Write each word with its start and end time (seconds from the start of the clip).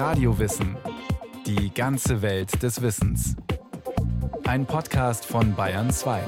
Radiowissen. 0.00 0.78
Die 1.44 1.74
ganze 1.74 2.22
Welt 2.22 2.62
des 2.62 2.80
Wissens. 2.80 3.36
Ein 4.44 4.64
Podcast 4.64 5.26
von 5.26 5.54
Bayern 5.54 5.90
2. 5.90 6.22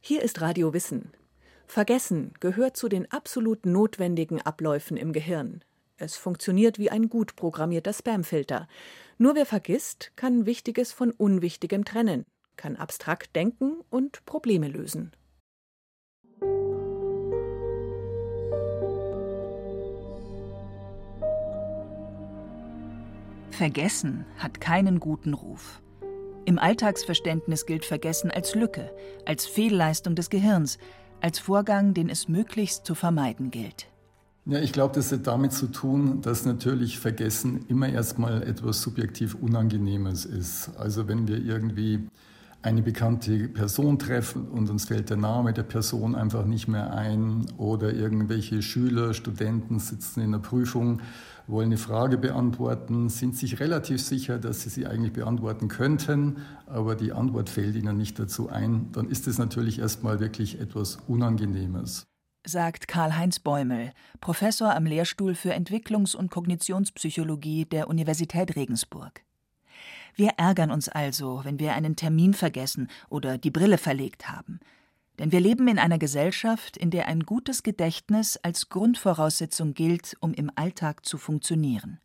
Hier 0.00 0.22
ist 0.22 0.40
Radio 0.40 0.74
Wissen. 0.74 1.12
Vergessen 1.68 2.34
gehört 2.40 2.76
zu 2.76 2.88
den 2.88 3.12
absolut 3.12 3.64
notwendigen 3.64 4.42
Abläufen 4.42 4.96
im 4.96 5.12
Gehirn. 5.12 5.62
Es 5.98 6.16
funktioniert 6.16 6.80
wie 6.80 6.90
ein 6.90 7.08
gut 7.08 7.36
programmierter 7.36 7.92
Spamfilter. 7.92 8.66
Nur 9.18 9.36
wer 9.36 9.46
vergisst, 9.46 10.10
kann 10.16 10.46
Wichtiges 10.46 10.92
von 10.92 11.12
Unwichtigem 11.12 11.84
trennen, 11.84 12.24
kann 12.56 12.74
abstrakt 12.74 13.36
denken 13.36 13.74
und 13.88 14.26
Probleme 14.26 14.66
lösen. 14.66 15.12
Vergessen 23.62 24.24
hat 24.38 24.60
keinen 24.60 24.98
guten 24.98 25.34
Ruf. 25.34 25.80
Im 26.46 26.58
Alltagsverständnis 26.58 27.64
gilt 27.64 27.84
Vergessen 27.84 28.28
als 28.32 28.56
Lücke, 28.56 28.90
als 29.24 29.46
Fehlleistung 29.46 30.16
des 30.16 30.30
Gehirns, 30.30 30.78
als 31.20 31.38
Vorgang, 31.38 31.94
den 31.94 32.08
es 32.08 32.26
möglichst 32.26 32.84
zu 32.84 32.96
vermeiden 32.96 33.52
gilt. 33.52 33.86
Ja, 34.46 34.58
ich 34.58 34.72
glaube, 34.72 34.96
das 34.96 35.12
hat 35.12 35.28
damit 35.28 35.52
zu 35.52 35.68
tun, 35.68 36.22
dass 36.22 36.44
natürlich 36.44 36.98
Vergessen 36.98 37.64
immer 37.68 37.88
erstmal 37.88 38.42
etwas 38.42 38.82
subjektiv 38.82 39.36
Unangenehmes 39.36 40.24
ist. 40.24 40.70
Also 40.76 41.06
wenn 41.06 41.28
wir 41.28 41.40
irgendwie 41.40 42.00
eine 42.62 42.82
bekannte 42.82 43.48
Person 43.48 43.98
treffen 43.98 44.48
und 44.48 44.70
uns 44.70 44.86
fällt 44.86 45.10
der 45.10 45.16
Name 45.16 45.52
der 45.52 45.64
Person 45.64 46.14
einfach 46.14 46.46
nicht 46.46 46.68
mehr 46.68 46.92
ein 46.92 47.46
oder 47.56 47.92
irgendwelche 47.92 48.62
Schüler, 48.62 49.14
Studenten 49.14 49.80
sitzen 49.80 50.20
in 50.20 50.32
der 50.32 50.38
Prüfung 50.38 51.00
wollen 51.46 51.66
eine 51.66 51.76
Frage 51.76 52.18
beantworten, 52.18 53.08
sind 53.08 53.36
sich 53.36 53.60
relativ 53.60 54.00
sicher, 54.02 54.38
dass 54.38 54.62
sie 54.62 54.70
sie 54.70 54.86
eigentlich 54.86 55.12
beantworten 55.12 55.68
könnten, 55.68 56.38
aber 56.66 56.94
die 56.94 57.12
Antwort 57.12 57.48
fällt 57.48 57.74
ihnen 57.74 57.96
nicht 57.96 58.18
dazu 58.18 58.48
ein, 58.48 58.90
dann 58.92 59.08
ist 59.08 59.26
es 59.26 59.38
natürlich 59.38 59.78
erstmal 59.78 60.20
wirklich 60.20 60.60
etwas 60.60 60.98
Unangenehmes. 61.08 62.06
Sagt 62.44 62.88
Karl-Heinz 62.88 63.38
Bäumel, 63.38 63.92
Professor 64.20 64.74
am 64.74 64.84
Lehrstuhl 64.84 65.34
für 65.34 65.54
Entwicklungs- 65.54 66.16
und 66.16 66.30
Kognitionspsychologie 66.30 67.66
der 67.66 67.88
Universität 67.88 68.56
Regensburg. 68.56 69.22
Wir 70.14 70.30
ärgern 70.36 70.70
uns 70.70 70.88
also, 70.88 71.40
wenn 71.44 71.58
wir 71.58 71.74
einen 71.74 71.96
Termin 71.96 72.34
vergessen 72.34 72.88
oder 73.08 73.38
die 73.38 73.50
Brille 73.50 73.78
verlegt 73.78 74.28
haben. 74.28 74.60
Denn 75.18 75.32
wir 75.32 75.40
leben 75.40 75.68
in 75.68 75.78
einer 75.78 75.98
Gesellschaft, 75.98 76.76
in 76.76 76.90
der 76.90 77.06
ein 77.06 77.20
gutes 77.20 77.62
Gedächtnis 77.62 78.36
als 78.38 78.68
Grundvoraussetzung 78.68 79.74
gilt, 79.74 80.16
um 80.20 80.32
im 80.34 80.50
Alltag 80.54 81.04
zu 81.04 81.18
funktionieren. 81.18 82.00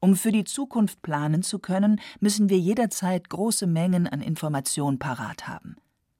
Um 0.00 0.14
für 0.14 0.30
die 0.30 0.44
Zukunft 0.44 1.02
planen 1.02 1.42
zu 1.42 1.58
können, 1.58 2.00
müssen 2.20 2.48
wir 2.48 2.58
jederzeit 2.58 3.28
große 3.28 3.66
Mengen 3.66 4.06
an 4.06 4.20
Information 4.20 4.98
parat 4.98 5.48
haben. 5.48 5.76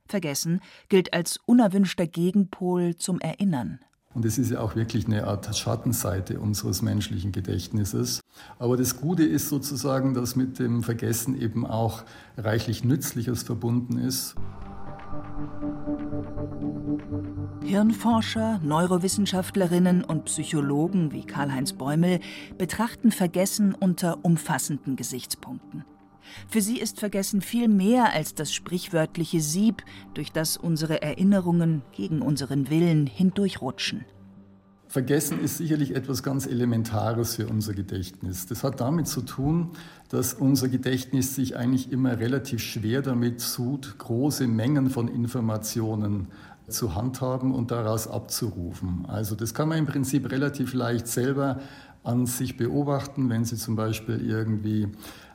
Vergessen 0.06 0.60
gilt 0.88 1.12
als 1.12 1.38
unerwünschter 1.44 2.06
Gegenpol 2.06 2.96
zum 2.96 3.20
Erinnern. 3.20 3.80
Und 4.14 4.24
es 4.24 4.38
ist 4.38 4.50
ja 4.50 4.60
auch 4.60 4.74
wirklich 4.74 5.06
eine 5.06 5.26
Art 5.26 5.54
Schattenseite 5.56 6.40
unseres 6.40 6.80
menschlichen 6.80 7.30
Gedächtnisses. 7.30 8.20
Aber 8.58 8.76
das 8.76 9.00
Gute 9.00 9.22
ist 9.22 9.48
sozusagen, 9.48 10.14
dass 10.14 10.34
mit 10.34 10.58
dem 10.58 10.82
Vergessen 10.82 11.38
eben 11.38 11.66
auch 11.66 12.04
reichlich 12.36 12.84
Nützliches 12.84 13.42
verbunden 13.42 13.98
ist. 13.98 14.34
Hirnforscher, 17.62 18.60
Neurowissenschaftlerinnen 18.62 20.02
und 20.02 20.24
Psychologen 20.24 21.12
wie 21.12 21.24
Karl-Heinz 21.24 21.74
Bäumel 21.74 22.20
betrachten 22.56 23.12
Vergessen 23.12 23.74
unter 23.74 24.24
umfassenden 24.24 24.96
Gesichtspunkten. 24.96 25.84
Für 26.48 26.60
sie 26.60 26.78
ist 26.78 27.00
Vergessen 27.00 27.40
viel 27.40 27.68
mehr 27.68 28.12
als 28.12 28.34
das 28.34 28.52
sprichwörtliche 28.52 29.40
Sieb, 29.40 29.82
durch 30.14 30.32
das 30.32 30.56
unsere 30.56 31.02
Erinnerungen 31.02 31.82
gegen 31.92 32.22
unseren 32.22 32.70
Willen 32.70 33.06
hindurchrutschen. 33.06 34.04
Vergessen 34.88 35.40
ist 35.40 35.58
sicherlich 35.58 35.94
etwas 35.94 36.22
ganz 36.22 36.46
Elementares 36.46 37.36
für 37.36 37.46
unser 37.46 37.74
Gedächtnis. 37.74 38.46
Das 38.46 38.64
hat 38.64 38.80
damit 38.80 39.06
zu 39.06 39.20
tun, 39.20 39.72
dass 40.08 40.32
unser 40.32 40.68
Gedächtnis 40.68 41.34
sich 41.34 41.56
eigentlich 41.56 41.92
immer 41.92 42.18
relativ 42.18 42.62
schwer 42.62 43.02
damit 43.02 43.44
tut, 43.54 43.98
große 43.98 44.48
Mengen 44.48 44.88
von 44.88 45.08
Informationen 45.08 46.28
zu 46.68 46.94
handhaben 46.94 47.54
und 47.54 47.70
daraus 47.70 48.08
abzurufen. 48.08 49.04
Also 49.06 49.34
das 49.34 49.52
kann 49.52 49.68
man 49.68 49.78
im 49.78 49.86
Prinzip 49.86 50.30
relativ 50.30 50.72
leicht 50.72 51.06
selber 51.06 51.60
an 52.02 52.24
sich 52.26 52.56
beobachten, 52.56 53.28
wenn 53.28 53.44
Sie 53.44 53.56
zum 53.56 53.76
Beispiel 53.76 54.26
irgendwie 54.26 54.88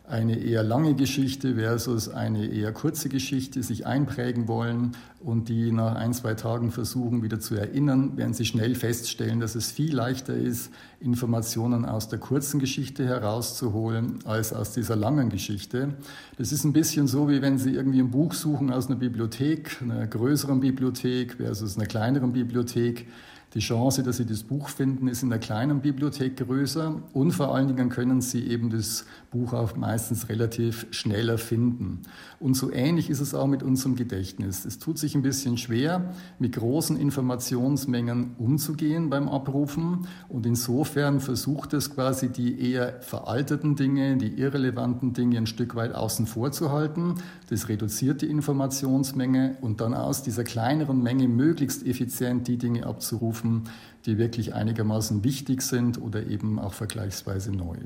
eine 0.06 0.38
eher 0.38 0.64
lange 0.64 0.96
Geschichte 0.96 1.56
versus 1.56 2.10
eine 2.10 2.48
eher 2.48 2.74
kurze 2.74 3.08
Geschichte 3.08 3.64
sich 3.64 3.86
einprägen 3.86 4.50
wollen 4.50 4.92
und 5.22 5.48
die 5.48 5.72
nach 5.72 5.96
ein, 5.96 6.14
zwei 6.14 6.34
Tagen 6.34 6.72
versuchen 6.72 7.24
wieder 7.24 7.40
zu 7.40 7.56
erinnern, 7.56 8.18
werden 8.18 8.34
sie 8.34 8.44
schnell 8.46 8.76
feststellen, 8.76 9.40
dass 9.40 9.56
es 9.56 9.72
viel 9.72 9.96
leichter 9.96 10.36
ist, 10.36 10.72
Informationen 11.00 11.86
aus 11.86 12.10
der 12.10 12.20
kurzen 12.20 12.60
Geschichte 12.60 13.06
herauszuholen 13.06 14.20
als 14.26 14.52
aus 14.52 14.74
dieser 14.74 14.98
langen 14.98 15.30
Geschichte. 15.30 15.94
Das 16.38 16.52
ist 16.52 16.66
ein 16.66 16.74
bisschen 16.74 17.08
so, 17.08 17.30
wie 17.30 17.42
wenn 17.42 17.58
Sie 17.58 17.74
irgendwie 17.74 18.00
ein 18.00 18.12
Buch 18.12 18.34
suchen 18.34 18.72
aus 18.74 18.88
einer 18.88 18.98
Bibliothek, 18.98 19.82
einer 19.82 20.06
größeren 20.06 20.60
Bibliothek 20.60 21.36
versus 21.36 21.78
einer 21.78 21.86
kleineren 21.86 22.34
Bibliothek. 22.34 23.08
Die 23.54 23.60
Chance, 23.60 24.02
dass 24.02 24.18
Sie 24.18 24.26
das 24.26 24.42
Buch 24.42 24.68
finden, 24.68 25.08
ist 25.08 25.22
in 25.22 25.30
der 25.30 25.38
kleinen 25.38 25.82
Bibliothek 25.82 26.38
größer 26.38 26.96
und 27.14 27.34
vor 27.34 27.54
allen 27.54 27.68
Dingen 27.68 27.90
können 27.90 28.20
Sie 28.20 28.48
eben 28.48 28.72
das 28.72 29.06
Buch 29.30 29.54
auch 29.54 29.76
meistens 29.76 30.28
relativ 30.28 30.88
schneller 30.90 31.38
finden. 31.38 32.02
Und 32.40 32.56
so 32.56 32.72
ähnlich 32.72 33.12
ist 33.12 33.20
es 33.20 33.36
auch 33.36 33.46
mit 33.46 33.62
unserem 33.62 33.96
Gedächtnis. 33.96 34.66
Es 34.66 34.80
tut 34.80 34.98
sich 34.98 35.14
ein 35.14 35.22
bisschen 35.22 35.58
schwer, 35.58 36.14
mit 36.40 36.56
großen 36.56 36.98
Informationsmengen 36.98 38.36
umzugehen 38.38 39.12
beim 39.12 39.30
Abrufen 39.30 40.08
und 40.30 40.48
insofern 40.48 41.20
versucht 41.20 41.74
es 41.74 41.94
quasi 41.94 42.30
die 42.30 42.60
eher 42.60 43.02
veralteten 43.02 43.76
Dinge, 43.76 44.18
die 44.18 44.40
irrelevanten 44.40 45.14
Dinge 45.14 45.38
ein 45.38 45.48
Stück 45.48 45.76
weit 45.76 45.94
außen 45.94 46.26
vor 46.26 46.52
zu 46.52 46.72
halten. 46.72 47.16
Das 47.50 47.70
reduziert 47.70 48.24
die 48.24 48.32
Informationsmenge 48.32 49.58
und 49.62 49.80
dann 49.80 49.94
aus 49.94 50.24
dieser 50.24 50.44
kleineren 50.44 51.04
Menge 51.04 51.28
möglichst 51.28 51.86
effizient 51.86 52.48
die 52.48 52.58
Dinge 52.58 52.86
abzurufen, 52.86 53.43
Berufen, 53.44 53.70
die 54.06 54.18
wirklich 54.18 54.54
einigermaßen 54.54 55.24
wichtig 55.24 55.62
sind 55.62 56.02
oder 56.02 56.26
eben 56.26 56.60
auch 56.60 56.74
vergleichsweise 56.74 57.52
neu. 57.52 57.78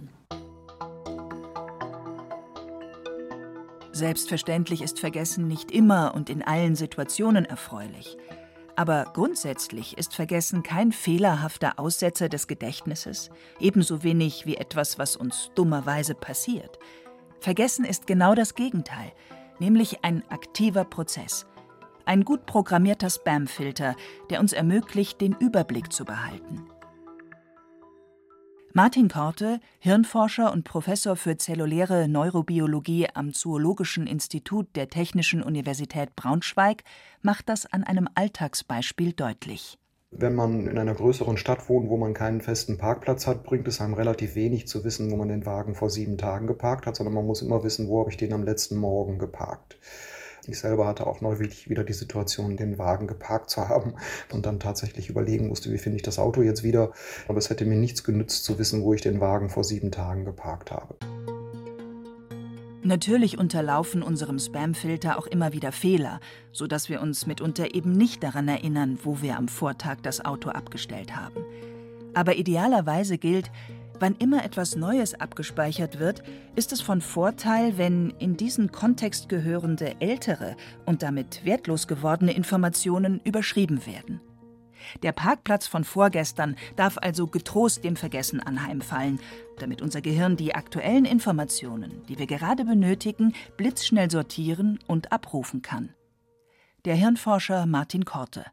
Selbstverständlich 3.92 4.84
ist 4.84 5.00
Vergessen 5.00 5.48
nicht 5.48 5.72
immer 5.72 6.14
und 6.14 6.30
in 6.30 6.44
allen 6.44 6.76
Situationen 6.76 7.46
erfreulich. 7.46 8.18
Aber 8.76 9.06
grundsätzlich 9.12 9.98
ist 9.98 10.14
Vergessen 10.14 10.62
kein 10.62 10.92
fehlerhafter 10.92 11.80
Aussetzer 11.80 12.30
des 12.30 12.48
Gedächtnisses, 12.48 13.32
ebenso 13.60 14.04
wenig 14.04 14.46
wie 14.46 14.58
etwas, 14.58 15.00
was 15.00 15.16
uns 15.16 15.50
dummerweise 15.56 16.14
passiert. 16.14 16.78
Vergessen 17.40 17.86
ist 17.86 18.06
genau 18.06 18.36
das 18.36 18.54
Gegenteil, 18.54 19.12
nämlich 19.60 20.04
ein 20.04 20.24
aktiver 20.30 20.84
Prozess, 20.84 21.48
ein 22.08 22.24
gut 22.24 22.46
programmierter 22.46 23.10
Spamfilter, 23.10 23.96
der 24.30 24.40
uns 24.40 24.54
ermöglicht, 24.54 25.22
den 25.22 25.34
Überblick 25.34 25.92
zu 25.92 26.06
behalten. 26.06 26.66
Martin 28.74 29.10
Korte, 29.10 29.60
Hirnforscher 29.80 30.52
und 30.52 30.64
Professor 30.64 31.16
für 31.16 31.38
zelluläre 31.38 32.08
Neurobiologie 32.08 33.08
am 33.14 33.34
Zoologischen 33.34 34.06
Institut 34.06 34.68
der 34.76 34.88
Technischen 34.88 35.42
Universität 35.42 36.16
Braunschweig, 36.16 36.84
macht 37.22 37.50
das 37.50 37.66
an 37.66 37.84
einem 37.84 38.08
Alltagsbeispiel 38.14 39.14
deutlich. 39.14 39.80
Wenn 40.12 40.36
man 40.36 40.68
in 40.68 40.78
einer 40.78 40.94
größeren 40.94 41.38
Stadt 41.38 41.68
wohnt, 41.70 41.90
wo 41.90 41.98
man 41.98 42.14
keinen 42.14 42.40
festen 42.40 42.78
Parkplatz 42.78 43.28
hat, 43.28 43.44
bringt 43.44 43.68
es 43.68 43.82
einem 43.82 43.94
relativ 43.94 44.36
wenig 44.36 44.68
zu 44.68 44.84
wissen, 44.84 45.12
wo 45.12 45.18
man 45.18 45.28
den 45.28 45.46
Wagen 45.46 45.76
vor 45.76 45.90
sieben 45.90 46.18
Tagen 46.18 46.48
geparkt 46.48 46.86
hat, 46.86 46.96
sondern 46.96 47.16
man 47.16 47.26
muss 47.26 47.42
immer 47.42 47.64
wissen, 47.64 47.90
wo 47.90 48.00
habe 48.00 48.12
ich 48.12 48.18
den 48.18 48.32
am 48.32 48.44
letzten 48.44 48.78
Morgen 48.78 49.18
geparkt. 49.20 49.78
Ich 50.50 50.60
selber 50.60 50.88
hatte 50.88 51.06
auch 51.06 51.20
neulich 51.20 51.70
wieder 51.70 51.84
die 51.84 51.94
Situation, 51.94 52.56
den 52.56 52.78
Wagen 52.78 53.06
geparkt 53.06 53.50
zu 53.50 53.68
haben 53.68 53.96
und 54.32 54.46
dann 54.46 54.62
tatsächlich 54.62 55.10
überlegen 55.10 55.50
musste, 55.50 55.74
wie 55.74 55.78
finde 55.78 55.98
ich 55.98 56.04
das 56.04 56.20
Auto 56.20 56.42
jetzt 56.42 56.64
wieder. 56.64 56.94
Aber 57.28 57.38
es 57.38 57.50
hätte 57.50 57.66
mir 57.66 57.76
nichts 57.76 58.06
genützt 58.06 58.46
zu 58.46 58.58
wissen, 58.58 58.82
wo 58.84 58.94
ich 58.94 59.02
den 59.02 59.20
Wagen 59.20 59.50
vor 59.50 59.66
sieben 59.66 59.92
Tagen 59.92 60.24
geparkt 60.24 60.72
habe. 60.72 60.96
Natürlich 62.82 63.38
unterlaufen 63.38 64.02
unserem 64.02 64.40
Spamfilter 64.40 65.20
auch 65.20 65.28
immer 65.28 65.52
wieder 65.52 65.74
Fehler, 65.74 66.22
sodass 66.54 66.88
wir 66.88 67.02
uns 67.02 67.28
mitunter 67.28 67.76
eben 67.76 67.92
nicht 67.92 68.24
daran 68.24 68.48
erinnern, 68.48 68.98
wo 69.04 69.22
wir 69.22 69.36
am 69.36 69.50
Vortag 69.50 69.98
das 70.02 70.24
Auto 70.24 70.50
abgestellt 70.52 71.14
haben. 71.14 71.36
Aber 72.14 72.38
idealerweise 72.38 73.18
gilt, 73.18 73.52
Wann 74.00 74.16
immer 74.16 74.46
etwas 74.46 74.76
Neues 74.76 75.20
abgespeichert 75.20 76.00
wird, 76.00 76.22
ist 76.56 76.72
es 76.72 76.82
von 76.82 77.02
Vorteil, 77.02 77.78
wenn 77.78 78.12
in 78.20 78.38
diesen 78.38 78.72
Kontext 78.72 79.28
gehörende 79.28 80.00
ältere 80.00 80.56
und 80.86 81.02
damit 81.02 81.44
wertlos 81.46 81.88
gewordene 81.88 82.34
Informationen 82.34 83.20
überschrieben 83.24 83.88
werden. 83.88 84.22
Der 85.02 85.12
Parkplatz 85.12 85.66
von 85.66 85.84
vorgestern 85.84 86.56
darf 86.76 87.00
also 87.02 87.26
getrost 87.26 87.84
dem 87.84 87.96
Vergessen 87.96 88.40
anheimfallen, 88.40 89.20
damit 89.58 89.82
unser 89.82 90.02
Gehirn 90.02 90.38
die 90.38 90.54
aktuellen 90.54 91.06
Informationen, 91.06 92.04
die 92.08 92.20
wir 92.20 92.28
gerade 92.28 92.66
benötigen, 92.66 93.34
blitzschnell 93.58 94.12
sortieren 94.12 94.80
und 94.86 95.12
abrufen 95.12 95.64
kann. 95.64 95.90
Der 96.86 96.96
Hirnforscher 96.96 97.66
Martin 97.66 98.06
Korte. 98.06 98.46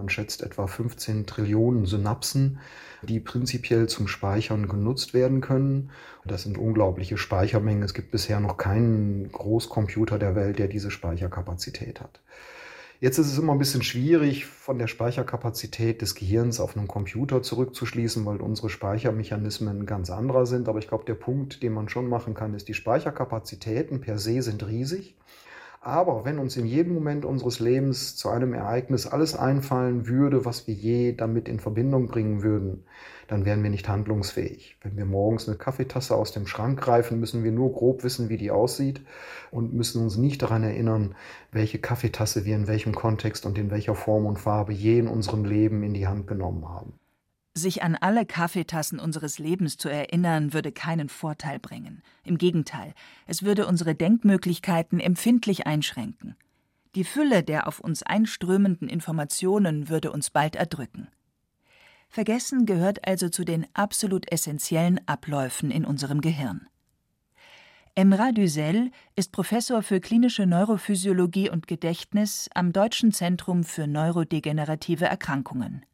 Man 0.00 0.08
schätzt 0.08 0.44
etwa 0.44 0.68
15 0.68 1.26
Trillionen 1.26 1.84
Synapsen, 1.84 2.60
die 3.02 3.18
prinzipiell 3.18 3.88
zum 3.88 4.06
Speichern 4.06 4.68
genutzt 4.68 5.12
werden 5.12 5.40
können. 5.40 5.90
Das 6.24 6.44
sind 6.44 6.56
unglaubliche 6.56 7.16
Speichermengen. 7.18 7.82
Es 7.82 7.94
gibt 7.94 8.12
bisher 8.12 8.38
noch 8.38 8.58
keinen 8.58 9.32
Großcomputer 9.32 10.20
der 10.20 10.36
Welt, 10.36 10.60
der 10.60 10.68
diese 10.68 10.92
Speicherkapazität 10.92 12.00
hat. 12.00 12.20
Jetzt 13.00 13.18
ist 13.18 13.26
es 13.26 13.38
immer 13.38 13.54
ein 13.54 13.58
bisschen 13.58 13.82
schwierig, 13.82 14.46
von 14.46 14.78
der 14.78 14.86
Speicherkapazität 14.86 16.00
des 16.00 16.14
Gehirns 16.14 16.60
auf 16.60 16.76
einen 16.76 16.86
Computer 16.86 17.42
zurückzuschließen, 17.42 18.24
weil 18.24 18.40
unsere 18.40 18.70
Speichermechanismen 18.70 19.84
ganz 19.84 20.10
anderer 20.10 20.46
sind. 20.46 20.68
Aber 20.68 20.78
ich 20.78 20.86
glaube, 20.86 21.06
der 21.06 21.14
Punkt, 21.14 21.60
den 21.64 21.72
man 21.72 21.88
schon 21.88 22.08
machen 22.08 22.34
kann, 22.34 22.54
ist, 22.54 22.68
die 22.68 22.74
Speicherkapazitäten 22.74 24.00
per 24.00 24.20
se 24.20 24.42
sind 24.42 24.64
riesig. 24.64 25.16
Aber 25.80 26.24
wenn 26.24 26.38
uns 26.38 26.56
in 26.56 26.66
jedem 26.66 26.94
Moment 26.94 27.24
unseres 27.24 27.60
Lebens 27.60 28.16
zu 28.16 28.28
einem 28.28 28.52
Ereignis 28.52 29.06
alles 29.06 29.36
einfallen 29.36 30.08
würde, 30.08 30.44
was 30.44 30.66
wir 30.66 30.74
je 30.74 31.12
damit 31.12 31.48
in 31.48 31.60
Verbindung 31.60 32.08
bringen 32.08 32.42
würden, 32.42 32.84
dann 33.28 33.44
wären 33.44 33.62
wir 33.62 33.70
nicht 33.70 33.88
handlungsfähig. 33.88 34.76
Wenn 34.82 34.96
wir 34.96 35.04
morgens 35.04 35.48
eine 35.48 35.56
Kaffeetasse 35.56 36.16
aus 36.16 36.32
dem 36.32 36.46
Schrank 36.46 36.80
greifen, 36.80 37.20
müssen 37.20 37.44
wir 37.44 37.52
nur 37.52 37.72
grob 37.72 38.02
wissen, 38.02 38.28
wie 38.28 38.38
die 38.38 38.50
aussieht 38.50 39.02
und 39.50 39.72
müssen 39.72 40.02
uns 40.02 40.16
nicht 40.16 40.42
daran 40.42 40.64
erinnern, 40.64 41.14
welche 41.52 41.78
Kaffeetasse 41.78 42.44
wir 42.44 42.56
in 42.56 42.66
welchem 42.66 42.94
Kontext 42.94 43.46
und 43.46 43.56
in 43.56 43.70
welcher 43.70 43.94
Form 43.94 44.26
und 44.26 44.38
Farbe 44.38 44.72
je 44.72 44.98
in 44.98 45.08
unserem 45.08 45.44
Leben 45.44 45.82
in 45.84 45.94
die 45.94 46.08
Hand 46.08 46.26
genommen 46.26 46.68
haben. 46.68 46.98
Sich 47.58 47.82
an 47.82 47.96
alle 47.96 48.24
Kaffeetassen 48.24 49.00
unseres 49.00 49.40
Lebens 49.40 49.78
zu 49.78 49.88
erinnern, 49.88 50.52
würde 50.52 50.70
keinen 50.70 51.08
Vorteil 51.08 51.58
bringen. 51.58 52.02
Im 52.22 52.38
Gegenteil, 52.38 52.94
es 53.26 53.42
würde 53.42 53.66
unsere 53.66 53.96
Denkmöglichkeiten 53.96 55.00
empfindlich 55.00 55.66
einschränken. 55.66 56.36
Die 56.94 57.02
Fülle 57.02 57.42
der 57.42 57.66
auf 57.66 57.80
uns 57.80 58.04
einströmenden 58.04 58.88
Informationen 58.88 59.88
würde 59.88 60.12
uns 60.12 60.30
bald 60.30 60.54
erdrücken. 60.54 61.08
Vergessen 62.08 62.64
gehört 62.64 63.08
also 63.08 63.28
zu 63.28 63.44
den 63.44 63.66
absolut 63.74 64.30
essentiellen 64.30 65.00
Abläufen 65.08 65.72
in 65.72 65.84
unserem 65.84 66.20
Gehirn. 66.20 66.68
Emra 67.96 68.30
Düsel 68.30 68.92
ist 69.16 69.32
Professor 69.32 69.82
für 69.82 69.98
klinische 69.98 70.46
Neurophysiologie 70.46 71.50
und 71.50 71.66
Gedächtnis 71.66 72.48
am 72.54 72.72
Deutschen 72.72 73.10
Zentrum 73.10 73.64
für 73.64 73.88
neurodegenerative 73.88 75.06
Erkrankungen. 75.06 75.84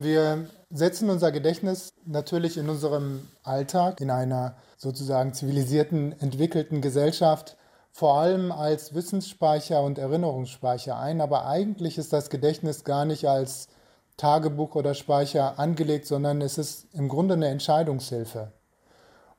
Wir 0.00 0.46
setzen 0.70 1.10
unser 1.10 1.30
Gedächtnis 1.30 1.92
natürlich 2.06 2.56
in 2.56 2.70
unserem 2.70 3.28
Alltag, 3.42 4.00
in 4.00 4.10
einer 4.10 4.56
sozusagen 4.78 5.34
zivilisierten, 5.34 6.18
entwickelten 6.20 6.80
Gesellschaft 6.80 7.58
vor 7.92 8.18
allem 8.18 8.50
als 8.50 8.94
Wissensspeicher 8.94 9.82
und 9.82 9.98
Erinnerungsspeicher 9.98 10.98
ein, 10.98 11.20
aber 11.20 11.46
eigentlich 11.46 11.98
ist 11.98 12.14
das 12.14 12.30
Gedächtnis 12.30 12.84
gar 12.84 13.04
nicht 13.04 13.28
als 13.28 13.68
Tagebuch 14.16 14.74
oder 14.74 14.94
Speicher 14.94 15.58
angelegt, 15.58 16.06
sondern 16.06 16.40
es 16.40 16.56
ist 16.56 16.86
im 16.94 17.08
Grunde 17.08 17.34
eine 17.34 17.48
Entscheidungshilfe. 17.48 18.52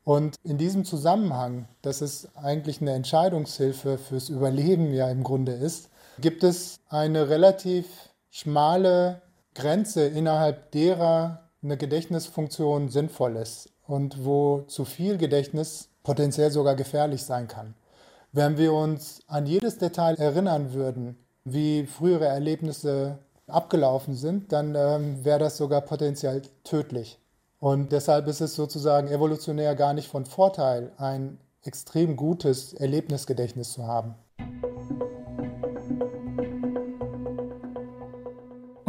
Und 0.04 0.36
in 0.44 0.60
diesem 0.60 0.86
Zusammenhang, 0.86 1.68
dass 1.81 2.02
es 2.02 2.36
eigentlich 2.36 2.81
eine 2.81 2.94
Entscheidungshilfe 2.94 3.98
fürs 3.98 4.30
Überleben 4.30 4.94
ja 4.94 5.10
im 5.10 5.24
Grunde 5.24 5.54
ist, 5.54 5.90
gibt 6.19 6.44
es 6.44 6.81
eine 6.88 7.30
relativ 7.30 7.88
schmale 8.30 9.24
Grenze, 9.53 10.06
innerhalb 10.06 10.71
derer 10.71 11.50
eine 11.63 11.77
Gedächtnisfunktion 11.77 12.89
sinnvoll 12.89 13.36
ist 13.36 13.69
und 13.86 14.25
wo 14.25 14.62
zu 14.68 14.86
viel 14.86 15.18
Gedächtnis 15.18 15.89
potenziell 16.03 16.51
sogar 16.51 16.75
gefährlich 16.75 17.24
sein 17.24 17.48
kann. 17.48 17.75
Wenn 18.31 18.57
wir 18.57 18.74
uns 18.74 19.19
an 19.27 19.45
jedes 19.45 19.77
Detail 19.77 20.15
erinnern 20.15 20.74
würden, 20.74 21.18
wie 21.44 21.86
frühere 21.86 22.25
Erlebnisse 22.25 23.19
abgelaufen 23.48 24.15
sind, 24.15 24.51
dann 24.51 24.75
ähm, 24.75 25.25
wäre 25.25 25.39
das 25.39 25.57
sogar 25.57 25.81
potenziell 25.81 26.42
tödlich. 26.63 27.19
Und 27.59 27.92
deshalb 27.92 28.27
ist 28.27 28.42
es 28.42 28.56
sozusagen 28.56 29.09
evolutionär 29.09 29.75
gar 29.75 29.94
nicht 29.94 30.07
von 30.07 30.25
Vorteil, 30.25 30.92
ein 30.98 31.38
extrem 31.63 32.15
gutes 32.15 32.74
Erlebnisgedächtnis 32.74 33.74
zu 33.74 33.86
haben. 33.86 34.15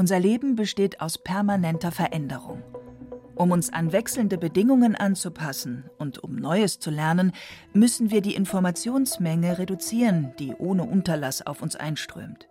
Unser 0.02 0.18
Leben 0.18 0.56
besteht 0.56 1.00
aus 1.00 1.16
permanenter 1.16 1.92
Veränderung. 1.92 2.64
Um 3.36 3.52
uns 3.52 3.72
an 3.72 3.92
wechselnde 3.92 4.36
Bedingungen 4.36 4.96
anzupassen 4.96 5.84
und 5.96 6.24
um 6.24 6.34
Neues 6.34 6.80
zu 6.80 6.90
lernen, 6.90 7.30
müssen 7.72 8.10
wir 8.10 8.20
die 8.20 8.34
Informationsmenge 8.34 9.58
reduzieren, 9.58 10.34
die 10.40 10.56
ohne 10.56 10.82
Unterlass 10.82 11.46
auf 11.46 11.62
uns 11.62 11.76
einströmt. 11.76 12.48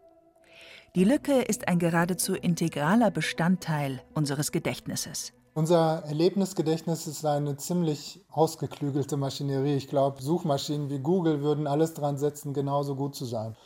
Die 0.95 1.03
Lücke 1.03 1.41
ist 1.41 1.67
ein 1.67 1.77
geradezu 1.77 2.35
integraler 2.35 3.11
Bestandteil 3.11 4.01
unseres 4.13 4.53
Gedächtnisses. 4.53 5.33
Unser 5.53 6.03
Erlebnisgedächtnis 6.05 7.05
ist 7.05 7.25
eine 7.25 7.57
ziemlich 7.57 8.21
ausgeklügelte 8.29 9.17
Maschinerie. 9.17 9.75
Ich 9.75 9.89
glaube, 9.89 10.21
Suchmaschinen 10.21 10.89
wie 10.89 10.99
Google 10.99 11.41
würden 11.41 11.67
alles 11.67 11.95
dran 11.95 12.17
setzen, 12.17 12.53
genauso 12.53 12.95
gut 12.95 13.13
zu 13.13 13.25
sein. 13.25 13.57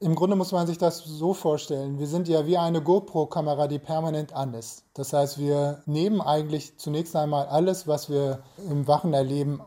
Im 0.00 0.14
Grunde 0.14 0.36
muss 0.36 0.52
man 0.52 0.68
sich 0.68 0.78
das 0.78 0.98
so 0.98 1.34
vorstellen. 1.34 1.98
Wir 1.98 2.06
sind 2.06 2.28
ja 2.28 2.46
wie 2.46 2.56
eine 2.56 2.80
GoPro-Kamera, 2.80 3.66
die 3.66 3.80
permanent 3.80 4.32
an 4.32 4.54
ist. 4.54 4.84
Das 4.94 5.12
heißt, 5.12 5.38
wir 5.38 5.82
nehmen 5.86 6.20
eigentlich 6.20 6.78
zunächst 6.78 7.16
einmal 7.16 7.46
alles, 7.46 7.88
was 7.88 8.08
wir 8.08 8.44
im 8.70 8.86
Wachen 8.86 9.12
erleben, 9.12 9.60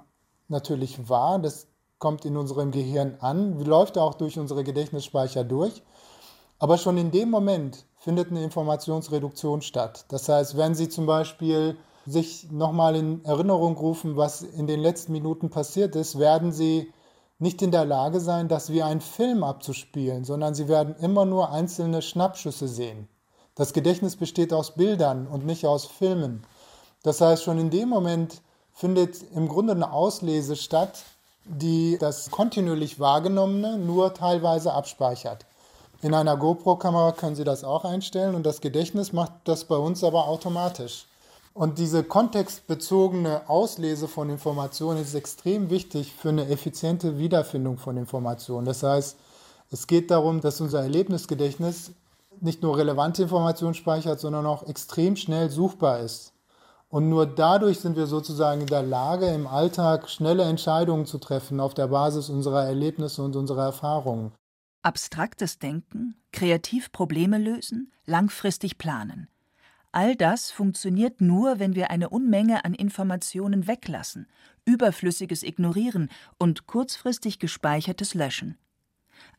natürlich 0.48 1.10
wahr. 1.10 1.40
Das 1.40 1.68
kommt 2.00 2.24
in 2.24 2.38
unserem 2.38 2.72
Gehirn 2.72 3.18
an, 3.20 3.60
läuft 3.60 3.98
auch 3.98 4.14
durch 4.14 4.40
unsere 4.40 4.64
Gedächtnisspeicher 4.64 5.44
durch. 5.44 5.84
Aber 6.60 6.78
schon 6.78 6.98
in 6.98 7.12
dem 7.12 7.30
Moment 7.30 7.86
findet 7.98 8.32
eine 8.32 8.44
Informationsreduktion 8.44 9.62
statt. 9.62 10.06
Das 10.08 10.30
heißt, 10.30 10.56
wenn 10.56 10.76
Sie 10.76 10.88
zum 10.88 11.08
Beispiel 11.08 11.76
sich 12.06 12.50
nochmal 12.52 12.96
in 12.96 13.26
Erinnerung 13.26 13.76
rufen, 13.76 14.16
was 14.16 14.44
in 14.44 14.66
den 14.66 14.80
letzten 14.80 15.12
Minuten 15.12 15.50
passiert 15.50 15.98
ist, 15.98 16.18
werden 16.18 16.54
Sie 16.54 16.94
nicht 17.42 17.62
in 17.64 17.72
der 17.72 17.86
Lage 17.86 18.20
sein, 18.20 18.48
das 18.48 18.72
wie 18.72 18.84
ein 18.84 19.02
Film 19.02 19.44
abzuspielen, 19.44 20.24
sondern 20.24 20.54
sie 20.54 20.68
werden 20.68 20.96
immer 20.98 21.26
nur 21.26 21.52
einzelne 21.52 22.04
Schnappschüsse 22.04 22.68
sehen. 22.68 23.08
Das 23.56 23.74
Gedächtnis 23.74 24.16
besteht 24.16 24.54
aus 24.54 24.76
Bildern 24.76 25.26
und 25.26 25.46
nicht 25.46 25.66
aus 25.66 25.86
Filmen. 25.86 26.44
Das 27.02 27.20
heißt, 27.20 27.44
schon 27.44 27.58
in 27.58 27.72
dem 27.72 27.90
Moment 27.90 28.42
findet 28.74 29.24
im 29.36 29.48
Grunde 29.48 29.74
eine 29.74 29.92
Auslese 29.92 30.56
statt, 30.56 31.04
die 31.46 31.98
das 32.00 32.30
kontinuierlich 32.30 33.00
Wahrgenommene 33.00 33.78
nur 33.78 34.14
teilweise 34.14 34.74
abspeichert. 34.74 35.48
In 36.04 36.14
einer 36.14 36.38
GoPro-Kamera 36.38 37.12
können 37.12 37.36
Sie 37.36 37.44
das 37.44 37.64
auch 37.64 37.86
einstellen 37.86 38.36
und 38.36 38.46
das 38.46 38.62
Gedächtnis 38.62 39.14
macht 39.14 39.34
das 39.46 39.66
bei 39.66 39.76
uns 39.76 40.04
aber 40.04 40.28
automatisch. 40.28 41.08
Und 41.54 41.80
diese 41.80 42.04
kontextbezogene 42.04 43.50
Auslese 43.50 44.08
von 44.08 44.30
Informationen 44.30 45.02
ist 45.02 45.14
extrem 45.16 45.70
wichtig 45.70 46.14
für 46.14 46.30
eine 46.30 46.48
effiziente 46.48 47.18
Wiederfindung 47.18 47.78
von 47.78 47.98
Informationen. 47.98 48.66
Das 48.66 48.84
heißt, 48.84 49.18
es 49.70 49.88
geht 49.88 50.12
darum, 50.12 50.40
dass 50.40 50.62
unser 50.62 50.82
Erlebnisgedächtnis 50.82 51.92
nicht 52.40 52.62
nur 52.62 52.78
relevante 52.78 53.24
Informationen 53.24 53.74
speichert, 53.74 54.20
sondern 54.20 54.46
auch 54.46 54.64
extrem 54.68 55.16
schnell 55.16 55.50
suchbar 55.50 56.00
ist. 56.00 56.34
Und 56.90 57.10
nur 57.10 57.26
dadurch 57.26 57.80
sind 57.80 57.96
wir 57.96 58.08
sozusagen 58.08 58.62
in 58.62 58.68
der 58.68 58.84
Lage, 58.84 59.28
im 59.28 59.48
Alltag 59.48 60.10
schnelle 60.10 60.44
Entscheidungen 60.44 61.06
zu 61.06 61.20
treffen 61.20 61.60
auf 61.60 61.74
der 61.74 61.88
Basis 61.88 62.30
unserer 62.30 62.66
Erlebnisse 62.66 63.24
und 63.24 63.36
unserer 63.36 63.64
Erfahrungen. 63.64 64.34
Abstraktes 64.82 65.60
Denken, 65.60 66.16
kreativ 66.34 66.92
Probleme 66.92 67.38
lösen, 67.38 67.94
langfristig 68.06 68.78
planen. 68.78 69.30
All 69.94 70.16
das 70.16 70.52
funktioniert 70.52 71.20
nur, 71.20 71.60
wenn 71.60 71.76
wir 71.76 71.92
eine 71.92 72.10
Unmenge 72.10 72.64
an 72.64 72.74
Informationen 72.74 73.68
weglassen, 73.68 74.28
Überflüssiges 74.64 75.44
ignorieren 75.44 76.10
und 76.38 76.66
kurzfristig 76.66 77.40
Gespeichertes 77.40 78.14
löschen. 78.14 78.58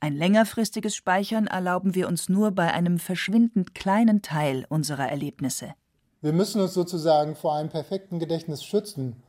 Ein 0.00 0.14
längerfristiges 0.14 0.94
Speichern 0.94 1.46
erlauben 1.46 1.94
wir 1.94 2.06
uns 2.06 2.28
nur 2.28 2.50
bei 2.50 2.72
einem 2.72 2.98
verschwindend 2.98 3.74
kleinen 3.74 4.20
Teil 4.20 4.66
unserer 4.68 5.08
Erlebnisse. 5.08 5.74
Wir 6.20 6.32
müssen 6.32 6.60
uns 6.60 6.74
sozusagen 6.74 7.34
vor 7.34 7.54
einem 7.54 7.70
perfekten 7.70 8.18
Gedächtnis 8.18 8.62
schützen. 8.62 9.22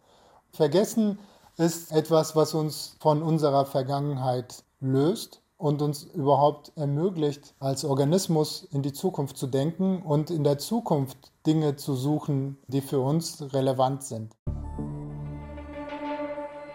Vergessen 0.52 1.20
ist 1.58 1.92
etwas, 1.92 2.36
was 2.36 2.54
uns 2.54 2.98
von 3.00 3.24
unserer 3.24 3.66
Vergangenheit 3.66 4.64
löst 4.80 5.43
und 5.64 5.82
uns 5.82 6.04
überhaupt 6.04 6.74
ermöglicht, 6.76 7.56
als 7.58 7.86
Organismus 7.86 8.68
in 8.74 8.82
die 8.82 8.92
Zukunft 8.92 9.38
zu 9.38 9.48
denken 9.48 10.02
und 10.02 10.30
in 10.30 10.44
der 10.44 10.58
Zukunft 10.58 11.32
Dinge 11.48 11.78
zu 11.78 11.96
suchen, 11.96 12.58
die 12.68 12.82
für 12.82 13.00
uns 13.00 13.42
relevant 13.54 14.04
sind. 14.04 14.36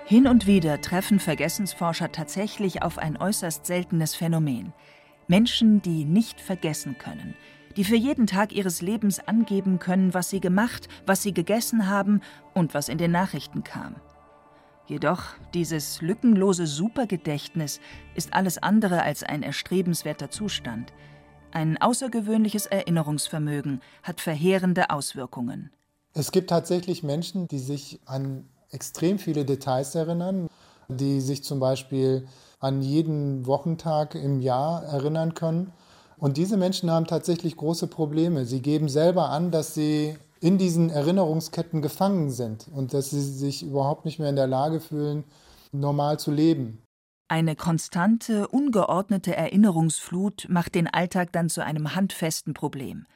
Hin 0.07 0.27
und 0.27 0.47
wieder 0.47 0.81
treffen 0.81 1.21
Vergessensforscher 1.21 2.13
tatsächlich 2.13 2.83
auf 2.83 2.97
ein 2.97 3.19
äußerst 3.19 3.67
seltenes 3.67 4.15
Phänomen. 4.15 4.73
Menschen, 5.27 5.83
die 5.83 6.07
nicht 6.07 6.41
vergessen 6.41 6.97
können, 6.97 7.35
die 7.77 7.85
für 7.85 7.97
jeden 7.97 8.27
Tag 8.27 8.55
ihres 8.55 8.81
Lebens 8.81 9.21
angeben 9.21 9.79
können, 9.79 10.15
was 10.15 10.31
sie 10.31 10.41
gemacht, 10.41 10.89
was 11.05 11.23
sie 11.23 11.35
gegessen 11.35 11.91
haben 11.91 12.23
und 12.55 12.73
was 12.73 12.89
in 12.89 12.97
den 12.97 13.11
Nachrichten 13.11 13.65
kam. 13.65 13.97
Jedoch 14.89 15.23
dieses 15.53 16.01
lückenlose 16.01 16.67
Supergedächtnis 16.67 17.79
ist 18.15 18.33
alles 18.33 18.57
andere 18.57 19.03
als 19.03 19.23
ein 19.23 19.43
erstrebenswerter 19.43 20.31
Zustand. 20.31 20.95
Ein 21.53 21.77
außergewöhnliches 21.77 22.65
Erinnerungsvermögen 22.65 23.83
hat 24.03 24.23
verheerende 24.23 24.89
Auswirkungen. 24.89 25.71
Es 26.15 26.33
gibt 26.33 26.49
tatsächlich 26.49 27.03
Menschen, 27.03 27.49
die 27.49 27.59
sich 27.59 28.01
an 28.07 28.49
extrem 28.71 29.19
viele 29.19 29.45
Details 29.45 29.95
erinnern, 29.95 30.49
die 30.89 31.21
sich 31.21 31.45
zum 31.45 31.61
Beispiel 31.61 32.27
an 32.59 32.81
jeden 32.81 33.47
Wochentag 33.47 34.15
im 34.15 34.41
Jahr 34.41 34.85
erinnern 34.85 35.35
können. 35.35 35.71
Und 36.17 36.39
diese 36.39 36.57
Menschen 36.57 36.91
haben 36.91 37.07
tatsächlich 37.07 37.59
große 37.59 37.89
Probleme. 37.89 38.47
Sie 38.47 38.63
geben 38.63 38.89
selber 38.89 39.29
an, 39.29 39.51
dass 39.51 39.75
sie 39.75 40.17
in 40.41 40.59
diesen 40.59 40.91
Erinnerungsketten 40.91 41.83
gefangen 41.83 42.31
sind 42.31 42.69
und 42.73 42.95
dass 42.95 43.11
sie 43.11 43.23
sich 43.23 43.63
überhaupt 43.63 44.05
nicht 44.05 44.19
mehr 44.19 44.31
in 44.31 44.37
der 44.37 44.47
Lage 44.47 44.81
fühlen, 44.81 45.25
normal 45.73 46.19
zu 46.19 46.31
leben. 46.31 46.83
Eine 47.29 47.57
konstante, 47.57 48.49
ungeordnete 48.49 49.37
Erinnerungsflut 49.37 50.47
macht 50.49 50.75
den 50.75 50.87
Alltag 50.87 51.33
dann 51.33 51.51
zu 51.51 51.63
einem 51.63 51.95
handfesten 51.95 52.55
Problem. 52.55 53.07